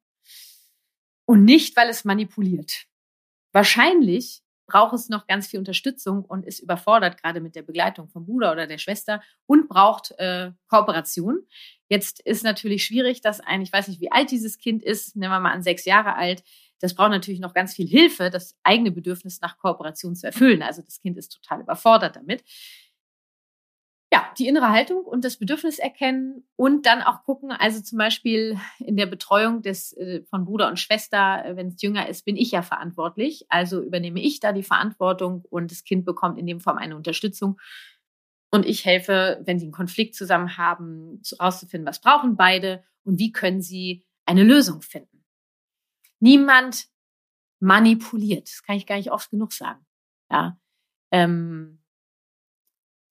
und 1.30 1.44
nicht, 1.44 1.76
weil 1.76 1.88
es 1.88 2.04
manipuliert. 2.04 2.86
Wahrscheinlich 3.52 4.42
braucht 4.66 4.94
es 4.94 5.08
noch 5.08 5.28
ganz 5.28 5.46
viel 5.46 5.60
Unterstützung 5.60 6.24
und 6.24 6.44
ist 6.44 6.58
überfordert 6.58 7.22
gerade 7.22 7.40
mit 7.40 7.54
der 7.54 7.62
Begleitung 7.62 8.08
vom 8.08 8.26
Bruder 8.26 8.50
oder 8.50 8.66
der 8.66 8.78
Schwester 8.78 9.22
und 9.46 9.68
braucht 9.68 10.10
äh, 10.18 10.50
Kooperation. 10.66 11.46
Jetzt 11.88 12.18
ist 12.18 12.42
natürlich 12.42 12.84
schwierig, 12.84 13.20
dass 13.20 13.38
ein, 13.38 13.62
ich 13.62 13.72
weiß 13.72 13.86
nicht, 13.86 14.00
wie 14.00 14.10
alt 14.10 14.32
dieses 14.32 14.58
Kind 14.58 14.82
ist, 14.82 15.14
nehmen 15.14 15.32
wir 15.32 15.38
mal 15.38 15.52
an 15.52 15.62
sechs 15.62 15.84
Jahre 15.84 16.16
alt, 16.16 16.42
das 16.80 16.96
braucht 16.96 17.10
natürlich 17.10 17.38
noch 17.38 17.54
ganz 17.54 17.74
viel 17.74 17.86
Hilfe, 17.86 18.30
das 18.30 18.56
eigene 18.64 18.90
Bedürfnis 18.90 19.40
nach 19.40 19.56
Kooperation 19.56 20.16
zu 20.16 20.26
erfüllen. 20.26 20.62
Also 20.64 20.82
das 20.82 21.00
Kind 21.00 21.16
ist 21.16 21.28
total 21.28 21.60
überfordert 21.60 22.16
damit. 22.16 22.42
Ja, 24.12 24.32
die 24.36 24.48
innere 24.48 24.70
Haltung 24.70 25.04
und 25.04 25.24
das 25.24 25.36
Bedürfnis 25.36 25.78
erkennen 25.78 26.44
und 26.56 26.84
dann 26.86 27.00
auch 27.00 27.22
gucken, 27.22 27.52
also 27.52 27.80
zum 27.80 27.96
Beispiel 27.96 28.58
in 28.80 28.96
der 28.96 29.06
Betreuung 29.06 29.62
des, 29.62 29.92
äh, 29.92 30.24
von 30.24 30.44
Bruder 30.44 30.68
und 30.68 30.80
Schwester, 30.80 31.44
äh, 31.44 31.56
wenn 31.56 31.68
es 31.68 31.80
jünger 31.80 32.08
ist, 32.08 32.24
bin 32.24 32.36
ich 32.36 32.50
ja 32.50 32.62
verantwortlich. 32.62 33.46
Also 33.50 33.80
übernehme 33.80 34.20
ich 34.20 34.40
da 34.40 34.52
die 34.52 34.64
Verantwortung 34.64 35.44
und 35.48 35.70
das 35.70 35.84
Kind 35.84 36.04
bekommt 36.04 36.38
in 36.40 36.46
dem 36.46 36.60
Form 36.60 36.76
eine 36.76 36.96
Unterstützung. 36.96 37.60
Und 38.50 38.66
ich 38.66 38.84
helfe, 38.84 39.40
wenn 39.44 39.60
sie 39.60 39.66
einen 39.66 39.72
Konflikt 39.72 40.16
zusammen 40.16 40.56
haben, 40.56 41.22
herauszufinden, 41.38 41.86
was 41.86 42.00
brauchen 42.00 42.36
beide 42.36 42.82
und 43.04 43.20
wie 43.20 43.30
können 43.30 43.62
sie 43.62 44.04
eine 44.26 44.42
Lösung 44.42 44.82
finden. 44.82 45.24
Niemand 46.18 46.88
manipuliert. 47.60 48.48
Das 48.48 48.62
kann 48.64 48.76
ich 48.76 48.86
gar 48.86 48.96
nicht 48.96 49.12
oft 49.12 49.30
genug 49.30 49.52
sagen. 49.52 49.86
Ja. 50.30 50.58
Ähm, 51.12 51.79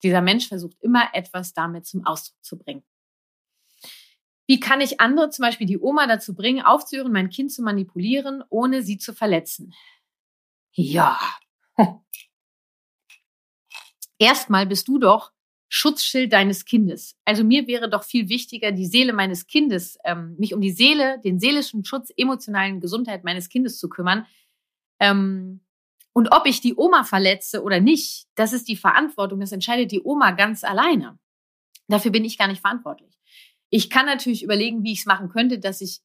dieser 0.02 0.20
Mensch 0.20 0.48
versucht 0.48 0.76
immer 0.80 1.10
etwas 1.12 1.52
damit 1.52 1.86
zum 1.86 2.06
Ausdruck 2.06 2.42
zu 2.42 2.58
bringen. 2.58 2.82
Wie 4.46 4.58
kann 4.58 4.80
ich 4.80 5.00
andere, 5.00 5.30
zum 5.30 5.44
Beispiel 5.44 5.66
die 5.66 5.78
Oma, 5.78 6.06
dazu 6.08 6.34
bringen, 6.34 6.62
aufzuhören, 6.62 7.12
mein 7.12 7.30
Kind 7.30 7.52
zu 7.52 7.62
manipulieren, 7.62 8.42
ohne 8.48 8.82
sie 8.82 8.98
zu 8.98 9.12
verletzen? 9.14 9.72
Ja. 10.72 11.20
Erstmal 14.18 14.66
bist 14.66 14.88
du 14.88 14.98
doch 14.98 15.32
Schutzschild 15.68 16.32
deines 16.32 16.64
Kindes. 16.64 17.16
Also 17.24 17.44
mir 17.44 17.68
wäre 17.68 17.88
doch 17.88 18.02
viel 18.02 18.28
wichtiger, 18.28 18.72
die 18.72 18.86
Seele 18.86 19.12
meines 19.12 19.46
Kindes, 19.46 19.98
ähm, 20.04 20.34
mich 20.36 20.52
um 20.52 20.60
die 20.60 20.72
Seele, 20.72 21.20
den 21.20 21.38
seelischen 21.38 21.84
Schutz, 21.84 22.12
emotionalen 22.16 22.80
Gesundheit 22.80 23.22
meines 23.22 23.48
Kindes 23.48 23.78
zu 23.78 23.88
kümmern. 23.88 24.26
Ähm, 24.98 25.60
und 26.20 26.32
ob 26.32 26.44
ich 26.44 26.60
die 26.60 26.76
Oma 26.76 27.04
verletze 27.04 27.62
oder 27.62 27.80
nicht, 27.80 28.26
das 28.34 28.52
ist 28.52 28.68
die 28.68 28.76
Verantwortung, 28.76 29.40
das 29.40 29.52
entscheidet 29.52 29.90
die 29.90 30.02
Oma 30.02 30.32
ganz 30.32 30.64
alleine. 30.64 31.18
Dafür 31.88 32.10
bin 32.10 32.26
ich 32.26 32.36
gar 32.36 32.46
nicht 32.46 32.60
verantwortlich. 32.60 33.18
Ich 33.70 33.88
kann 33.88 34.04
natürlich 34.04 34.42
überlegen, 34.42 34.82
wie 34.82 34.92
ich 34.92 34.98
es 34.98 35.06
machen 35.06 35.30
könnte, 35.30 35.58
dass 35.58 35.80
ich 35.80 36.02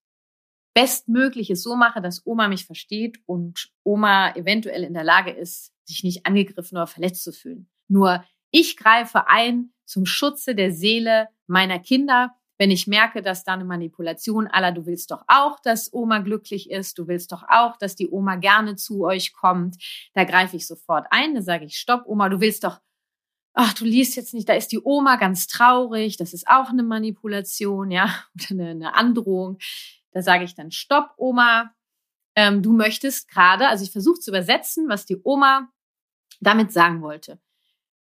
bestmögliches 0.74 1.62
so 1.62 1.76
mache, 1.76 2.02
dass 2.02 2.26
Oma 2.26 2.48
mich 2.48 2.66
versteht 2.66 3.18
und 3.26 3.74
Oma 3.84 4.34
eventuell 4.36 4.86
in 4.86 4.94
der 4.94 5.04
Lage 5.04 5.32
ist, 5.32 5.74
sich 5.84 6.06
nicht 6.06 6.26
angegriffen 6.26 6.78
oder 6.78 6.88
verletzt 6.88 7.26
zu 7.26 7.34
fühlen. 7.34 7.70
Nur 7.90 8.24
ich 8.52 8.78
greife 8.78 9.28
ein 9.28 9.74
zum 9.84 10.06
Schutze 10.06 10.56
der 10.56 10.72
Seele 10.72 11.28
meiner 11.46 11.80
Kinder, 11.80 12.34
wenn 12.58 12.72
ich 12.72 12.88
merke, 12.88 13.22
dass 13.22 13.44
da 13.44 13.54
eine 13.54 13.66
Manipulation 13.66 14.48
aller, 14.48 14.72
du 14.72 14.86
willst 14.86 15.12
doch 15.12 15.24
auch, 15.28 15.60
dass 15.60 15.92
Oma 15.94 16.20
glücklich 16.20 16.70
ist, 16.70 16.98
du 16.98 17.08
willst 17.08 17.32
doch 17.32 17.44
auch, 17.48 17.78
dass 17.78 17.96
die 17.96 18.10
Oma 18.10 18.36
gerne 18.36 18.76
zu 18.76 19.04
euch 19.04 19.34
kommt, 19.34 19.76
da 20.14 20.24
greife 20.24 20.56
ich 20.56 20.68
sofort 20.68 21.08
ein, 21.12 21.36
da 21.36 21.42
sage 21.42 21.66
ich, 21.66 21.78
stopp, 21.78 22.04
Oma, 22.06 22.30
du 22.30 22.40
willst 22.40 22.64
doch, 22.64 22.80
ach, 23.54 23.74
du 23.74 23.86
liest 23.86 24.16
jetzt 24.16 24.34
nicht, 24.34 24.48
da 24.48 24.54
ist 24.54 24.72
die 24.72 24.82
Oma 24.82 25.18
ganz 25.18 25.48
traurig, 25.48 26.18
das 26.18 26.34
ist 26.34 26.48
auch 26.48 26.70
eine 26.70 26.84
Manipulation, 26.84 27.92
ja, 27.92 28.14
oder 28.36 28.46
eine, 28.52 28.70
eine 28.70 28.96
Androhung. 28.96 29.58
Da 30.12 30.22
sage 30.22 30.46
ich 30.46 30.56
dann, 30.56 30.72
stopp, 30.72 31.14
Oma, 31.18 31.74
ähm, 32.38 32.62
du 32.62 32.72
möchtest 32.72 33.30
gerade, 33.30 33.68
also 33.68 33.84
ich 33.84 33.92
versuche 33.92 34.20
zu 34.20 34.32
übersetzen, 34.32 34.88
was 34.88 35.06
die 35.06 35.20
Oma 35.24 35.70
damit 36.40 36.72
sagen 36.72 37.02
wollte 37.02 37.40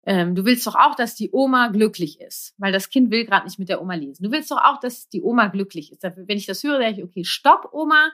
ähm, 0.06 0.36
du 0.36 0.46
willst 0.46 0.68
doch 0.68 0.76
auch, 0.76 0.94
dass 0.94 1.16
die 1.16 1.32
Oma 1.32 1.70
glücklich 1.70 2.22
ist, 2.22 2.54
weil 2.58 2.72
das 2.72 2.90
Kind 2.90 3.10
will 3.10 3.26
gerade 3.26 3.46
nicht 3.46 3.58
mit 3.58 3.70
der 3.70 3.82
Oma 3.82 3.96
lesen. 3.96 4.24
Du 4.24 4.32
willst 4.32 4.52
doch 4.52 4.64
auch, 4.64 4.80
dass 4.80 5.10
die 5.10 5.24
Oma 5.24 5.48
glücklich 5.48 5.92
ist. 5.92 6.04
Wenn 6.04 6.38
ich 6.38 6.46
das 6.46 6.64
höre, 6.64 6.80
sage 6.80 6.92
ich, 6.98 7.04
okay, 7.04 7.24
stopp, 7.24 7.70
Oma. 7.74 8.12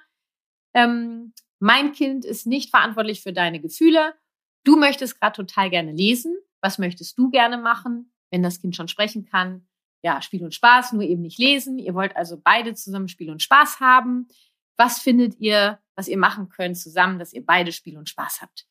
Ähm, 0.73 1.33
mein 1.59 1.91
Kind 1.91 2.23
ist 2.23 2.47
nicht 2.47 2.69
verantwortlich 2.69 3.21
für 3.21 3.33
deine 3.33 3.59
Gefühle. 3.59 4.15
Du 4.63 4.77
möchtest 4.77 5.19
gerade 5.19 5.35
total 5.35 5.69
gerne 5.69 5.91
lesen. 5.91 6.37
Was 6.61 6.77
möchtest 6.77 7.17
du 7.17 7.29
gerne 7.29 7.57
machen, 7.57 8.13
wenn 8.29 8.41
das 8.41 8.61
Kind 8.61 8.75
schon 8.75 8.87
sprechen 8.87 9.25
kann? 9.25 9.67
Ja, 10.01 10.21
Spiel 10.21 10.43
und 10.43 10.55
Spaß, 10.55 10.93
nur 10.93 11.03
eben 11.03 11.21
nicht 11.21 11.39
lesen. 11.39 11.77
Ihr 11.77 11.93
wollt 11.93 12.15
also 12.15 12.39
beide 12.41 12.73
zusammen 12.73 13.09
Spiel 13.09 13.29
und 13.29 13.43
Spaß 13.43 13.81
haben. 13.81 14.29
Was 14.77 14.99
findet 14.99 15.39
ihr, 15.39 15.79
was 15.95 16.07
ihr 16.07 16.17
machen 16.17 16.47
könnt 16.47 16.77
zusammen, 16.77 17.19
dass 17.19 17.33
ihr 17.33 17.45
beide 17.45 17.71
Spiel 17.73 17.97
und 17.97 18.09
Spaß 18.09 18.41
habt? 18.41 18.65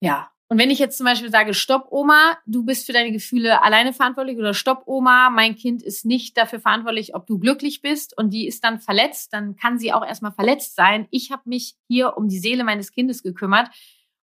Ja, 0.00 0.30
und 0.48 0.58
wenn 0.58 0.70
ich 0.70 0.78
jetzt 0.78 0.96
zum 0.96 1.06
Beispiel 1.06 1.30
sage, 1.30 1.54
stopp, 1.54 1.88
Oma, 1.90 2.38
du 2.46 2.64
bist 2.64 2.86
für 2.86 2.92
deine 2.92 3.10
Gefühle 3.10 3.62
alleine 3.62 3.92
verantwortlich 3.92 4.38
oder 4.38 4.54
stopp, 4.54 4.84
Oma, 4.86 5.28
mein 5.30 5.56
Kind 5.56 5.82
ist 5.82 6.04
nicht 6.04 6.36
dafür 6.36 6.60
verantwortlich, 6.60 7.16
ob 7.16 7.26
du 7.26 7.38
glücklich 7.38 7.82
bist 7.82 8.16
und 8.16 8.30
die 8.30 8.46
ist 8.46 8.62
dann 8.62 8.78
verletzt, 8.78 9.32
dann 9.32 9.56
kann 9.56 9.78
sie 9.78 9.92
auch 9.92 10.04
erstmal 10.04 10.32
verletzt 10.32 10.76
sein. 10.76 11.08
Ich 11.10 11.32
habe 11.32 11.42
mich 11.46 11.74
hier 11.88 12.16
um 12.16 12.28
die 12.28 12.38
Seele 12.38 12.62
meines 12.62 12.92
Kindes 12.92 13.24
gekümmert 13.24 13.68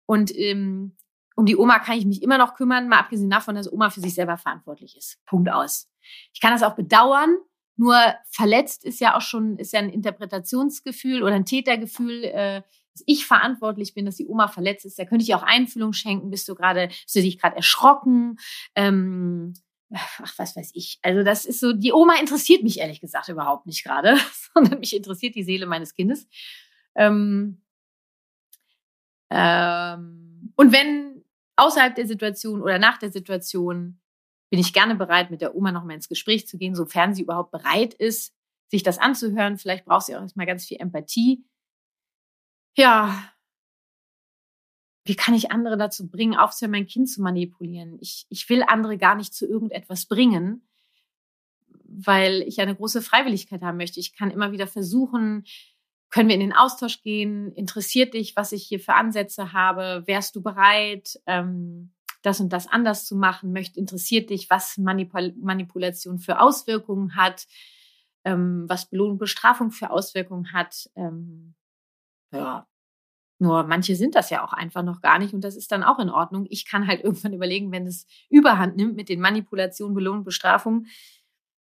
und 0.07 0.37
ähm, 0.37 0.97
um 1.35 1.45
die 1.45 1.57
Oma 1.57 1.81
kann 1.81 1.99
ich 1.99 2.05
mich 2.05 2.23
immer 2.23 2.39
noch 2.39 2.55
kümmern, 2.55 2.89
mal 2.89 3.01
abgesehen 3.01 3.31
davon, 3.31 3.57
dass 3.57 3.73
Oma 3.73 3.91
für 3.91 4.01
sich 4.01 4.15
selber 4.15 4.37
verantwortlich 4.37 4.97
ist. 4.97 5.19
Punkt 5.27 5.51
aus. 5.51 5.91
Ich 6.33 6.41
kann 6.41 6.53
das 6.53 6.63
auch 6.63 6.77
bedauern, 6.77 7.37
nur 7.77 7.97
verletzt 8.31 8.85
ist 8.85 9.01
ja 9.01 9.17
auch 9.17 9.23
schon, 9.23 9.57
ist 9.59 9.73
ja 9.73 9.81
ein 9.81 9.91
Interpretationsgefühl 9.91 11.23
oder 11.23 11.35
ein 11.35 11.47
Tätergefühl. 11.47 12.25
Äh, 12.25 12.63
dass 12.93 13.03
ich 13.07 13.27
verantwortlich 13.27 13.95
bin, 13.95 14.07
dass 14.07 14.17
die 14.17 14.27
Oma 14.27 14.49
verletzt 14.49 14.85
ist. 14.85 14.99
Da 14.99 15.05
könnte 15.05 15.25
ich 15.25 15.35
auch 15.35 15.43
Einfühlung 15.43 15.93
schenken. 15.93 16.31
Bist 16.31 16.49
du 16.49 16.55
gerade, 16.55 16.89
bist 16.89 17.15
du 17.15 17.23
dich 17.23 17.39
gerade 17.39 17.57
erschrocken? 17.57 18.39
Ähm, 18.75 19.55
ach, 19.93 20.39
was 20.39 20.57
weiß 20.57 20.73
ich. 20.75 20.99
Also 21.03 21.23
das 21.23 21.45
ist 21.45 21.61
so, 21.61 21.73
die 21.73 21.93
Oma 21.93 22.15
interessiert 22.21 22.63
mich 22.63 22.79
ehrlich 22.79 23.01
gesagt 23.01 23.29
überhaupt 23.29 23.67
nicht 23.67 23.85
gerade, 23.85 24.19
sondern 24.55 24.81
mich 24.81 24.95
interessiert 24.95 25.35
die 25.35 25.43
Seele 25.43 25.67
meines 25.67 25.95
Kindes. 25.95 26.27
Ähm, 26.95 27.63
ähm, 29.31 30.53
und 30.57 30.73
wenn 30.73 31.25
außerhalb 31.57 31.95
der 31.95 32.07
Situation 32.07 32.63
oder 32.63 32.79
nach 32.79 32.99
der 32.99 33.13
Situation 33.13 33.99
bin 34.51 34.61
ich 34.61 34.75
gerne 34.75 34.95
bereit, 34.95 35.31
mit 35.31 35.41
der 35.41 35.55
Oma 35.55 35.73
noch 35.73 35.85
mal 35.85 35.95
ins 35.95 36.11
Gespräch 36.11 36.47
zu 36.47 36.59
gehen, 36.59 36.75
sofern 36.75 37.15
sie 37.15 37.23
überhaupt 37.23 37.53
bereit 37.53 37.95
ist, 37.95 38.35
sich 38.69 38.83
das 38.83 38.99
anzuhören. 38.99 39.57
Vielleicht 39.57 39.87
braucht 39.87 40.07
sie 40.07 40.15
auch 40.15 40.21
erstmal 40.21 40.45
ganz 40.45 40.67
viel 40.67 40.79
Empathie. 40.79 41.43
Ja. 42.75 43.33
Wie 45.05 45.17
kann 45.17 45.35
ich 45.35 45.51
andere 45.51 45.77
dazu 45.77 46.09
bringen, 46.09 46.37
aufzuhören, 46.37 46.71
mein 46.71 46.87
Kind 46.87 47.11
zu 47.11 47.23
manipulieren? 47.23 47.99
Ich, 48.01 48.27
ich 48.29 48.49
will 48.49 48.63
andere 48.63 48.99
gar 48.99 49.17
nicht 49.17 49.35
zu 49.35 49.47
irgendetwas 49.47 50.07
bringen, 50.07 50.69
weil 51.85 52.43
ich 52.43 52.61
eine 52.61 52.77
große 52.77 53.03
Freiwilligkeit 53.03 53.63
haben 53.63 53.79
möchte. 53.79 53.99
Ich 53.99 54.15
kann 54.17 54.31
immer 54.31 54.53
wieder 54.53 54.69
versuchen, 54.69 55.45
können 56.13 56.29
wir 56.29 56.35
in 56.35 56.41
den 56.41 56.53
Austausch 56.53 57.03
gehen? 57.03 57.53
Interessiert 57.53 58.15
dich, 58.15 58.37
was 58.37 58.53
ich 58.53 58.65
hier 58.65 58.79
für 58.79 58.95
Ansätze 58.95 59.53
habe? 59.53 60.03
Wärst 60.07 60.37
du 60.37 60.43
bereit, 60.43 61.19
ähm, 61.27 61.95
das 62.21 62.39
und 62.39 62.53
das 62.53 62.69
anders 62.69 63.07
zu 63.07 63.17
machen? 63.17 63.53
Möcht, 63.53 63.77
interessiert 63.79 64.29
dich, 64.31 64.51
was 64.51 64.77
Manipul 64.77 65.35
Manipulation 65.41 66.19
für 66.19 66.39
Auswirkungen 66.39 67.17
hat? 67.17 67.47
Ähm, 68.25 68.67
was 68.69 68.91
Belohnung, 68.91 69.19
Bestrafung 69.19 69.71
für 69.71 69.91
Auswirkungen 69.91 70.53
hat? 70.53 70.91
Ähm, 70.97 71.55
ja, 72.33 72.67
nur 73.39 73.65
manche 73.65 73.97
sind 73.97 74.15
das 74.15 74.31
ja 74.31 74.45
auch 74.45 74.53
einfach 74.53 74.85
noch 74.85 75.01
gar 75.01 75.19
nicht 75.19 75.35
und 75.35 75.43
das 75.43 75.57
ist 75.57 75.73
dann 75.73 75.83
auch 75.83 75.99
in 75.99 76.11
Ordnung. 76.11 76.47
Ich 76.49 76.65
kann 76.65 76.87
halt 76.87 77.01
irgendwann 77.05 77.33
überlegen, 77.33 77.73
wenn 77.73 77.87
es 77.87 78.07
überhand 78.31 78.77
nimmt 78.77 78.95
mit 78.97 79.09
den 79.09 79.21
Manipulationen, 79.21 79.95
Belohnung, 79.95 80.25
Bestrafung, 80.25 80.87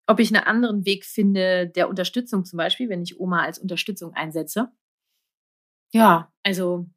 ob 0.07 0.19
ich 0.19 0.33
einen 0.33 0.45
anderen 0.45 0.85
Weg 0.85 1.03
finde 1.05 1.67
der 1.67 1.89
Unterstützung 1.89 2.45
zum 2.45 2.57
Beispiel, 2.57 2.89
wenn 2.89 3.03
ich 3.03 3.19
Oma 3.19 3.41
als 3.41 3.59
Unterstützung 3.59 4.13
einsetze. 4.13 4.71
Ja, 5.91 6.31
also 6.43 6.87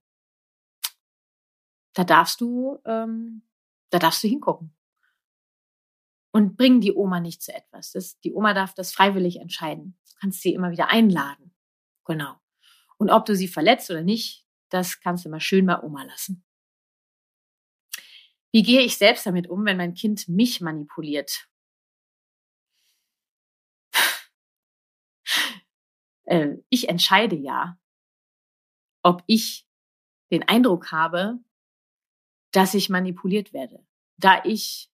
da 1.95 2.05
darfst 2.05 2.41
du, 2.41 2.79
ähm, 2.85 3.43
da 3.91 3.99
darfst 3.99 4.23
du 4.23 4.29
hingucken. 4.29 4.75
Und 6.33 6.57
bring 6.57 6.81
die 6.81 6.95
Oma 6.95 7.19
nicht 7.19 7.43
zu 7.43 7.53
etwas. 7.53 7.91
Das, 7.91 8.21
die 8.21 8.33
Oma 8.33 8.55
darf 8.55 8.73
das 8.73 8.93
freiwillig 8.93 9.41
entscheiden. 9.41 9.99
Du 10.13 10.17
kannst 10.21 10.43
sie 10.43 10.55
immer 10.55 10.71
wieder 10.71 10.89
einladen. 10.89 11.53
Genau. 12.05 12.40
Und 13.01 13.09
ob 13.09 13.25
du 13.25 13.35
sie 13.35 13.49
verletzt 13.49 13.91
oder 13.91 14.03
nicht, 14.03 14.45
das 14.69 15.01
kannst 15.01 15.25
du 15.25 15.31
mal 15.31 15.41
schön 15.41 15.65
bei 15.65 15.81
Oma 15.81 16.05
lassen. 16.05 16.45
Wie 18.53 18.63
gehe 18.63 18.83
ich 18.83 18.99
selbst 18.99 19.25
damit 19.25 19.49
um, 19.49 19.65
wenn 19.65 19.79
mein 19.79 19.95
Kind 19.95 20.29
mich 20.29 20.61
manipuliert? 20.61 21.49
Äh, 26.27 26.59
ich 26.69 26.89
entscheide 26.89 27.35
ja, 27.35 27.77
ob 29.03 29.25
ich 29.27 29.67
den 30.31 30.47
Eindruck 30.47 30.93
habe, 30.93 31.41
dass 32.53 32.75
ich 32.75 32.89
manipuliert 32.89 33.53
werde. 33.53 33.85
Da 34.17 34.45
ich 34.45 34.93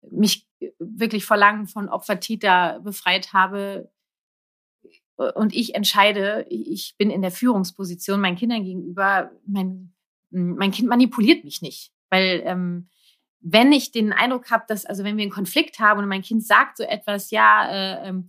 mich 0.00 0.48
wirklich 0.78 1.26
vor 1.26 1.36
langem 1.36 1.66
von 1.66 1.90
Opfer-Täter 1.90 2.80
befreit 2.80 3.34
habe 3.34 3.92
und 5.18 5.54
ich 5.54 5.74
entscheide, 5.74 6.46
ich 6.48 6.94
bin 6.96 7.10
in 7.10 7.22
der 7.22 7.32
Führungsposition 7.32 8.20
meinen 8.20 8.36
Kindern 8.36 8.64
gegenüber, 8.64 9.32
mein, 9.46 9.92
mein 10.30 10.70
Kind 10.70 10.88
manipuliert 10.88 11.44
mich 11.44 11.60
nicht. 11.60 11.92
Weil 12.08 12.42
ähm, 12.44 12.88
wenn 13.40 13.72
ich 13.72 13.90
den 13.90 14.12
Eindruck 14.12 14.50
habe, 14.50 14.64
dass, 14.68 14.86
also 14.86 15.02
wenn 15.02 15.16
wir 15.16 15.22
einen 15.22 15.32
Konflikt 15.32 15.80
haben 15.80 16.00
und 16.00 16.08
mein 16.08 16.22
Kind 16.22 16.46
sagt 16.46 16.78
so 16.78 16.84
etwas, 16.84 17.30
ja, 17.30 17.68
äh, 17.68 18.08
ähm, 18.08 18.28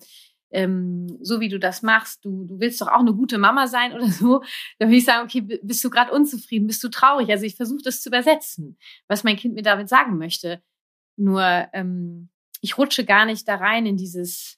ähm, 0.51 1.19
so 1.22 1.39
wie 1.39 1.50
du 1.50 1.60
das 1.60 1.84
machst, 1.84 2.25
du, 2.25 2.46
du 2.46 2.60
willst 2.60 2.81
doch 2.81 2.88
auch 2.88 3.01
eine 3.01 3.13
gute 3.13 3.38
Mama 3.38 3.67
sein 3.67 3.93
oder 3.93 4.10
so, 4.10 4.41
dann 4.80 4.89
würde 4.89 4.97
ich 4.97 5.06
sagen, 5.06 5.25
okay, 5.25 5.41
bist 5.62 5.84
du 5.84 5.91
gerade 5.91 6.12
unzufrieden, 6.12 6.65
bist 6.65 6.84
du 6.84 6.89
traurig? 6.89 7.30
Also 7.30 7.45
ich 7.45 7.56
versuche 7.56 7.84
das 7.84 8.02
zu 8.02 8.10
übersetzen, 8.10 8.78
was 9.08 9.23
mein 9.23 9.38
Kind 9.38 9.54
mir 9.54 9.62
damit 9.62 9.89
sagen 9.89 10.17
möchte. 10.17 10.63
Nur 11.17 11.43
ähm, 11.73 12.30
ich 12.62 12.80
rutsche 12.80 13.06
gar 13.06 13.25
nicht 13.25 13.47
da 13.47 13.56
rein 13.56 13.86
in 13.86 13.97
dieses 13.97 14.58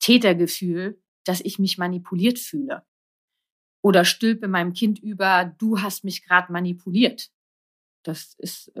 Tätergefühl, 0.00 0.98
dass 1.24 1.40
ich 1.40 1.58
mich 1.58 1.78
manipuliert 1.78 2.38
fühle. 2.38 2.84
Oder 3.82 4.04
stülpe 4.04 4.48
meinem 4.48 4.72
Kind 4.72 4.98
über, 4.98 5.44
du 5.58 5.80
hast 5.80 6.04
mich 6.04 6.24
gerade 6.24 6.52
manipuliert. 6.52 7.30
Das 8.02 8.34
ist 8.38 8.68
äh, 8.76 8.80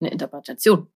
eine 0.00 0.10
Interpretation. 0.10 0.92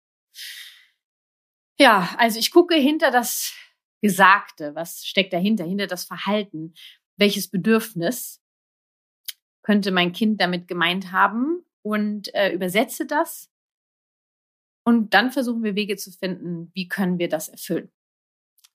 Ja, 1.79 2.13
also 2.17 2.39
ich 2.39 2.51
gucke 2.51 2.75
hinter 2.75 3.11
das 3.11 3.53
Gesagte, 4.01 4.73
was 4.75 5.05
steckt 5.05 5.33
dahinter, 5.33 5.63
hinter 5.63 5.87
das 5.87 6.05
Verhalten, 6.05 6.73
welches 7.17 7.49
Bedürfnis 7.49 8.41
könnte 9.63 9.91
mein 9.91 10.11
Kind 10.11 10.41
damit 10.41 10.67
gemeint 10.67 11.11
haben 11.11 11.63
und 11.83 12.33
äh, 12.33 12.51
übersetze 12.51 13.05
das. 13.05 13.49
Und 14.83 15.13
dann 15.13 15.31
versuchen 15.31 15.63
wir 15.63 15.75
Wege 15.75 15.97
zu 15.97 16.11
finden, 16.11 16.71
wie 16.73 16.87
können 16.87 17.19
wir 17.19 17.29
das 17.29 17.49
erfüllen. 17.49 17.91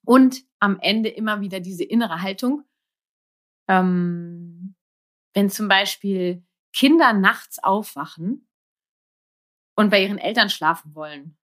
Und 0.07 0.45
am 0.61 0.79
Ende 0.81 1.09
immer 1.09 1.41
wieder 1.41 1.61
diese 1.61 1.85
innere 1.85 2.23
Haltung. 2.23 2.63
Ähm, 3.69 4.77
wenn 5.35 5.51
zum 5.51 5.69
Beispiel 5.69 6.47
Kinder 6.73 7.13
nachts 7.13 7.59
aufwachen 7.63 8.49
und 9.75 9.91
bei 9.91 10.03
ihren 10.03 10.19
Eltern 10.19 10.49
schlafen 10.49 10.95
wollen, 10.95 11.37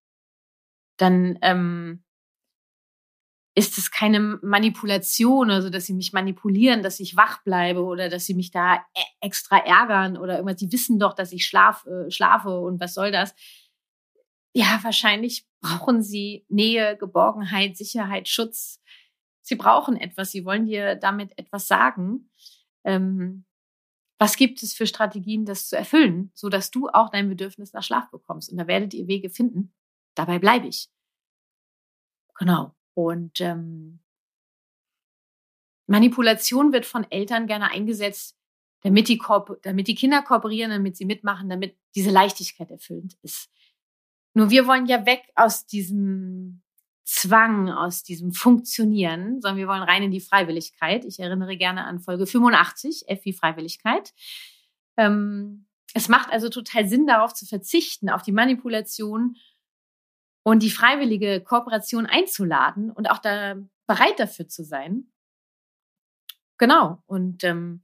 dann 0.97 1.38
ähm, 1.41 2.06
ist 3.56 3.78
es 3.78 3.91
keine 3.91 4.39
Manipulation, 4.41 5.52
also 5.52 5.69
dass 5.69 5.86
sie 5.86 5.93
mich 5.93 6.13
manipulieren, 6.13 6.82
dass 6.82 7.02
ich 7.02 7.17
wach 7.17 7.43
bleibe 7.43 7.84
oder 7.84 8.10
dass 8.10 8.26
sie 8.26 8.34
mich 8.34 8.49
da 8.52 8.78
e-, 8.95 9.02
extra 9.19 9.58
ärgern 9.58 10.17
oder 10.17 10.36
irgendwas. 10.38 10.58
Die 10.58 10.71
wissen 10.71 10.99
doch, 10.99 11.13
dass 11.13 11.34
ich 11.34 11.45
schlaf, 11.45 11.86
äh, 11.86 12.10
schlafe 12.10 12.60
und 12.60 12.80
was 12.80 12.93
soll 12.93 13.12
das? 13.12 13.36
Ja, 14.56 14.80
wahrscheinlich 14.84 15.45
brauchen 15.63 16.04
sie 16.04 16.45
Nähe, 16.49 16.97
Geborgenheit, 16.97 17.78
Sicherheit, 17.78 18.28
Schutz. 18.28 18.82
Sie 19.41 19.56
brauchen 19.56 19.97
etwas. 19.97 20.32
Sie 20.32 20.45
wollen 20.45 20.67
dir 20.67 20.95
damit 20.95 21.38
etwas 21.39 21.67
sagen. 21.67 22.30
Ähm, 22.84 23.45
was 24.19 24.36
gibt 24.36 24.62
es 24.62 24.73
für 24.73 24.86
Strategien, 24.86 25.45
das 25.45 25.67
zu 25.67 25.76
erfüllen, 25.76 26.32
so 26.36 26.49
dass 26.49 26.69
du 26.69 26.89
auch 26.89 27.10
dein 27.10 27.30
Bedürfnis 27.30 27.73
nach 27.73 27.84
Schlaf 27.84 28.12
bekommst? 28.12 28.52
Und 28.52 28.58
da 28.58 28.67
werdet 28.67 28.93
ihr 28.93 29.08
Wege 29.08 29.30
finden. 29.30 29.73
Dabei 30.15 30.38
bleibe 30.38 30.67
ich. 30.67 30.89
Genau. 32.36 32.76
Und 32.93 33.41
ähm, 33.41 33.99
Manipulation 35.88 36.71
wird 36.71 36.86
von 36.86 37.10
Eltern 37.10 37.47
gerne 37.47 37.71
eingesetzt, 37.71 38.38
damit 38.82 39.08
die, 39.08 39.21
damit 39.62 39.88
die 39.88 39.95
Kinder 39.95 40.21
kooperieren, 40.21 40.71
damit 40.71 40.97
sie 40.97 41.06
mitmachen, 41.06 41.49
damit 41.49 41.78
diese 41.95 42.12
Leichtigkeit 42.12 42.69
erfüllend 42.69 43.17
ist. 43.23 43.49
Nur 44.34 44.50
wir 44.50 44.67
wollen 44.67 44.86
ja 44.86 45.06
weg 45.06 45.24
aus 45.36 45.65
diesem 45.65 46.62
Zwang, 47.04 47.69
aus 47.69 48.04
diesem 48.04 48.32
Funktionieren, 48.32 49.41
sondern 49.41 49.58
wir 49.58 49.67
wollen 49.67 49.84
rein 49.84 50.04
in 50.04 50.12
die 50.12 50.22
Freiwilligkeit. 50.22 51.06
Ich 51.06 51.19
erinnere 51.19 51.58
gerne 51.58 51.86
an 51.86 52.00
Folge 52.00 52.26
85, 52.26 53.04
F 53.08 53.26
wie 53.26 53.34
Freiwilligkeit. 53.34 54.13
Ähm, 54.98 55.67
es 55.93 56.08
macht 56.08 56.32
also 56.32 56.50
total 56.50 56.88
Sinn, 56.88 57.06
darauf 57.06 57.34
zu 57.34 57.46
verzichten, 57.46 58.10
auf 58.10 58.24
die 58.24 58.32
Manipulation 58.32 59.36
und 60.43 60.63
die 60.63 60.72
freiwillige 60.72 61.41
Kooperation 61.41 62.06
einzuladen 62.06 62.89
und 62.89 63.10
auch 63.10 63.19
da 63.19 63.56
bereit 63.86 64.19
dafür 64.19 64.48
zu 64.48 64.63
sein. 64.63 65.12
Genau. 66.58 67.04
Und 67.06 67.43
ähm, 67.43 67.84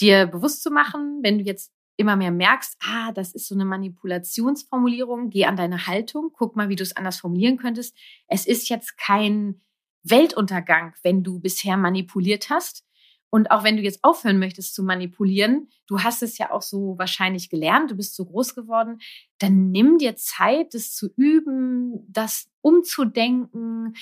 dir 0.00 0.26
bewusst 0.26 0.62
zu 0.62 0.70
machen, 0.70 1.20
wenn 1.22 1.38
du 1.38 1.44
jetzt 1.44 1.72
immer 2.02 2.16
mehr 2.16 2.30
merkst, 2.30 2.76
ah, 2.84 3.12
das 3.12 3.32
ist 3.32 3.48
so 3.48 3.54
eine 3.54 3.64
Manipulationsformulierung, 3.64 5.30
geh 5.30 5.46
an 5.46 5.56
deine 5.56 5.86
Haltung, 5.86 6.30
guck 6.32 6.56
mal, 6.56 6.68
wie 6.68 6.76
du 6.76 6.82
es 6.82 6.96
anders 6.96 7.18
formulieren 7.20 7.56
könntest. 7.56 7.96
Es 8.26 8.46
ist 8.46 8.68
jetzt 8.68 8.98
kein 8.98 9.62
Weltuntergang, 10.02 10.94
wenn 11.02 11.22
du 11.22 11.40
bisher 11.40 11.76
manipuliert 11.76 12.50
hast. 12.50 12.84
Und 13.30 13.50
auch 13.50 13.64
wenn 13.64 13.76
du 13.76 13.82
jetzt 13.82 14.04
aufhören 14.04 14.38
möchtest 14.38 14.74
zu 14.74 14.82
manipulieren, 14.82 15.70
du 15.86 16.00
hast 16.00 16.22
es 16.22 16.36
ja 16.36 16.50
auch 16.50 16.60
so 16.60 16.98
wahrscheinlich 16.98 17.48
gelernt, 17.48 17.90
du 17.90 17.96
bist 17.96 18.14
so 18.14 18.26
groß 18.26 18.54
geworden, 18.54 18.98
dann 19.38 19.70
nimm 19.70 19.96
dir 19.96 20.16
Zeit, 20.16 20.74
das 20.74 20.94
zu 20.94 21.08
üben, 21.16 22.04
das 22.12 22.50
umzudenken, 22.60 23.94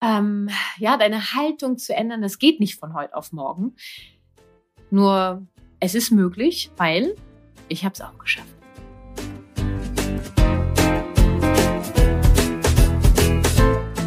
ähm, 0.00 0.48
ja, 0.78 0.96
deine 0.96 1.34
Haltung 1.34 1.78
zu 1.78 1.94
ändern. 1.94 2.22
Das 2.22 2.38
geht 2.38 2.58
nicht 2.58 2.80
von 2.80 2.94
heute 2.94 3.14
auf 3.14 3.32
morgen. 3.32 3.76
Nur 4.90 5.46
es 5.80 5.94
ist 5.94 6.10
möglich, 6.10 6.70
weil 6.76 7.14
ich 7.68 7.84
habe 7.84 7.94
es 7.94 8.00
auch 8.00 8.18
geschafft. 8.18 8.48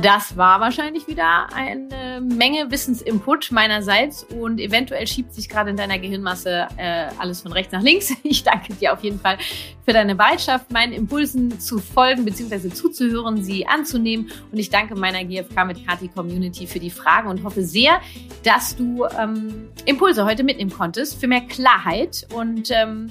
Das 0.01 0.36
war 0.36 0.60
wahrscheinlich 0.60 1.07
wieder 1.07 1.53
eine 1.53 2.00
Menge 2.19 2.69
Wissensinput 2.71 3.52
meinerseits 3.52 4.24
und 4.24 4.60
eventuell 4.60 5.08
schiebt 5.08 5.34
sich 5.34 5.47
gerade 5.47 5.69
in 5.69 5.78
deiner 5.78 6.00
Gehirnmasse 6.00 6.67
äh, 6.78 7.08
alles 7.17 7.41
von 7.41 7.54
rechts 7.54 7.71
nach 7.71 7.82
links. 7.82 8.13
Ich 8.24 8.43
danke 8.43 8.74
dir 8.74 8.93
auf 8.93 9.04
jeden 9.04 9.19
Fall 9.19 9.38
für 9.86 9.93
deine 9.93 10.15
Bereitschaft, 10.15 10.71
meinen 10.71 10.93
Impulsen 10.93 11.60
zu 11.60 11.80
folgen 11.80 12.24
bzw. 12.24 12.69
zuzuhören, 12.69 13.43
sie 13.43 13.67
anzunehmen. 13.67 14.32
Und 14.52 14.58
ich 14.58 14.69
danke 14.69 14.95
meiner 14.95 15.24
GFK 15.24 15.65
mit 15.65 15.86
Kati 15.86 16.08
Community 16.08 16.65
für 16.65 16.80
die 16.80 16.89
Fragen 16.89 17.28
und 17.30 17.43
hoffe 17.43 17.63
sehr, 17.63 18.00
dass 18.43 18.76
du 18.76 19.06
ähm, 19.19 19.69
Impulse 19.86 20.26
heute 20.26 20.43
mitnehmen 20.43 20.71
konntest 20.71 21.19
für 21.19 21.28
mehr 21.28 21.41
Klarheit 21.41 22.26
und 22.34 22.69
ähm, 22.71 23.10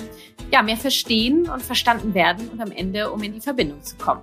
ja, 0.51 0.63
mehr 0.63 0.77
verstehen 0.77 1.49
und 1.49 1.63
verstanden 1.63 2.15
werden 2.15 2.49
und 2.49 2.61
am 2.61 2.73
Ende, 2.73 3.11
um 3.11 3.23
in 3.23 3.35
die 3.35 3.41
Verbindung 3.41 3.83
zu 3.83 3.97
kommen. 3.97 4.23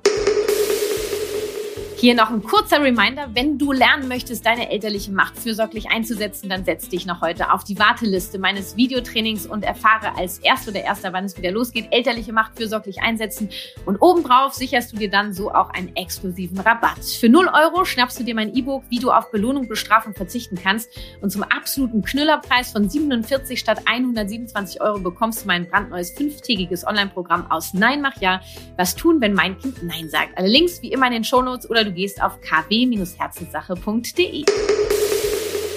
Hier 2.00 2.14
noch 2.14 2.30
ein 2.30 2.44
kurzer 2.44 2.80
Reminder, 2.84 3.32
wenn 3.34 3.58
du 3.58 3.72
lernen 3.72 4.08
möchtest, 4.08 4.46
deine 4.46 4.70
elterliche 4.70 5.12
Macht 5.12 5.36
fürsorglich 5.36 5.90
einzusetzen, 5.90 6.48
dann 6.48 6.64
setz 6.64 6.90
dich 6.90 7.08
noch 7.08 7.22
heute 7.22 7.52
auf 7.52 7.64
die 7.64 7.80
Warteliste 7.80 8.38
meines 8.38 8.78
Videotrainings 8.78 9.48
und 9.48 9.64
erfahre 9.64 10.16
als 10.16 10.38
Erster 10.38 10.70
oder 10.70 10.84
Erster, 10.84 11.12
wann 11.12 11.26
es 11.26 11.36
wieder 11.36 11.50
losgeht, 11.50 11.88
elterliche 11.90 12.34
Macht 12.34 12.56
fürsorglich 12.56 13.02
einsetzen. 13.02 13.50
Und 13.88 13.98
obendrauf 13.98 14.54
sicherst 14.54 14.94
du 14.94 14.98
dir 14.98 15.10
dann 15.10 15.34
so 15.34 15.52
auch 15.52 15.72
einen 15.72 15.96
exklusiven 15.96 16.60
Rabatt. 16.60 17.04
Für 17.04 17.30
0 17.30 17.50
Euro 17.52 17.84
schnappst 17.84 18.20
du 18.20 18.24
dir 18.24 18.36
mein 18.36 18.56
E-Book, 18.56 18.84
wie 18.90 19.00
du 19.00 19.10
auf 19.10 19.32
Belohnung, 19.32 19.68
Bestrafung 19.68 20.14
verzichten 20.14 20.60
kannst. 20.62 20.92
Und 21.22 21.32
zum 21.32 21.42
absoluten 21.42 22.04
Knüllerpreis 22.04 22.74
von 22.74 22.88
47 22.88 23.60
statt 23.60 23.82
127 23.86 24.82
Euro 24.82 25.00
bekommst 25.00 25.44
du 25.44 25.48
mein 25.48 25.68
brandneues 25.68 26.12
fünftägiges 26.12 26.86
Online-Programm 26.86 27.50
aus 27.50 27.74
Nein, 27.74 28.02
mach 28.02 28.22
ja. 28.22 28.40
Was 28.76 28.96
tun, 28.96 29.20
wenn 29.20 29.34
mein 29.34 29.58
Kind 29.58 29.82
Nein 29.82 30.12
sagt? 30.12 30.38
Alle 30.38 30.48
Links 30.48 30.84
wie 30.84 30.92
immer 30.92 31.08
in 31.08 31.14
den 31.14 31.24
Shownotes 31.24 31.68
oder 31.68 31.87
du 31.88 31.94
gehst 31.94 32.22
auf 32.22 32.40
kw-herzenssache.de. 32.42 34.46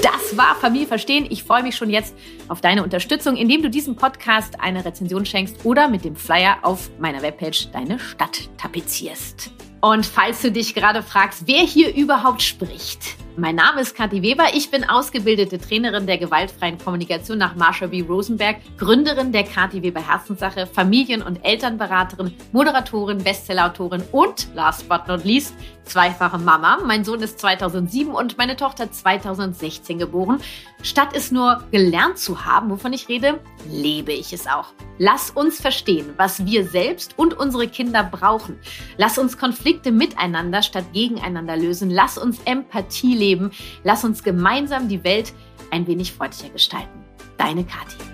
Das 0.03 0.37
war 0.37 0.55
Familie 0.57 0.87
verstehen. 0.87 1.27
Ich 1.29 1.45
freue 1.45 1.63
mich 1.63 1.77
schon 1.77 1.91
jetzt 1.91 2.15
auf 2.49 2.61
deine 2.61 2.83
Unterstützung, 2.83 3.37
indem 3.37 3.63
du 3.63 3.71
diesem 3.71 3.97
Podcast 3.97 4.61
eine 4.61 4.85
Rezension 4.85 5.27
schenkst 5.27 5.65
oder 5.65 5.89
mit 5.89 6.05
dem 6.05 6.17
Flyer 6.17 6.59
auf 6.63 6.91
meiner 6.99 7.23
Webpage 7.23 7.71
deine 7.73 7.99
Stadt 7.99 8.49
tapezierst. 8.57 9.51
Und 9.81 10.05
falls 10.05 10.43
du 10.43 10.53
dich 10.53 10.75
gerade 10.75 11.03
fragst, 11.03 11.45
wer 11.47 11.61
hier 11.61 11.95
überhaupt 11.95 12.43
spricht, 12.43 13.17
mein 13.37 13.57
Name 13.57 13.81
ist 13.81 13.95
Kathi 13.95 14.23
Weber. 14.23 14.45
Ich 14.55 14.71
bin 14.71 14.89
ausgebildete 14.89 15.59
Trainerin 15.59 16.07
der 16.07 16.19
gewaltfreien 16.19 16.79
Kommunikation 16.79 17.39
nach 17.39 17.55
Marsha 17.55 17.87
B. 17.87 18.03
Rosenberg, 18.03 18.57
Gründerin 18.79 19.33
der 19.33 19.45
Kathi 19.45 19.83
Weber 19.83 20.07
Herzenssache, 20.07 20.67
Familien- 20.67 21.23
und 21.23 21.45
Elternberaterin, 21.45 22.35
Moderatorin, 22.53 23.19
Bestsellerautorin 23.19 24.03
und 24.13 24.49
last 24.55 24.89
but 24.89 25.07
not 25.07 25.25
least 25.25 25.55
zweifache 25.85 26.39
Mama. 26.39 26.79
Mein 26.85 27.05
Sohn 27.05 27.21
ist 27.21 27.41
2007 27.41 28.13
und 28.13 28.39
meine 28.39 28.57
Tochter 28.57 28.91
2016 28.91 29.99
geboren. 29.99 30.41
Statt 30.83 31.11
es 31.15 31.31
nur 31.31 31.65
gelernt 31.71 32.19
zu 32.19 32.45
haben, 32.45 32.71
wovon 32.71 32.93
ich 32.93 33.09
rede, 33.09 33.41
lebe 33.69 34.13
ich 34.13 34.33
es 34.33 34.47
auch. 34.47 34.69
Lass 34.99 35.31
uns 35.31 35.61
verstehen, 35.61 36.15
was 36.17 36.47
wir 36.47 36.65
selbst 36.65 37.19
und 37.19 37.35
unsere 37.35 37.69
Kinder 37.69 38.05
brauchen. 38.05 38.59
Lass 38.97 39.19
uns 39.19 39.37
Konflikte 39.37 39.93
miteinander 39.93 40.63
statt 40.63 40.85
gegeneinander 40.93 41.57
lösen. 41.57 41.91
Lass 41.91 42.19
uns 42.19 42.39
Empathie 42.45 43.15
leben. 43.21 43.53
Lass 43.85 44.05
uns 44.05 44.25
gemeinsam 44.25 44.89
die 44.89 45.05
Welt 45.05 45.33
ein 45.71 45.87
wenig 45.87 46.13
freundlicher 46.13 46.53
gestalten. 46.53 47.05
Deine 47.37 47.65
Kathi. 47.65 48.10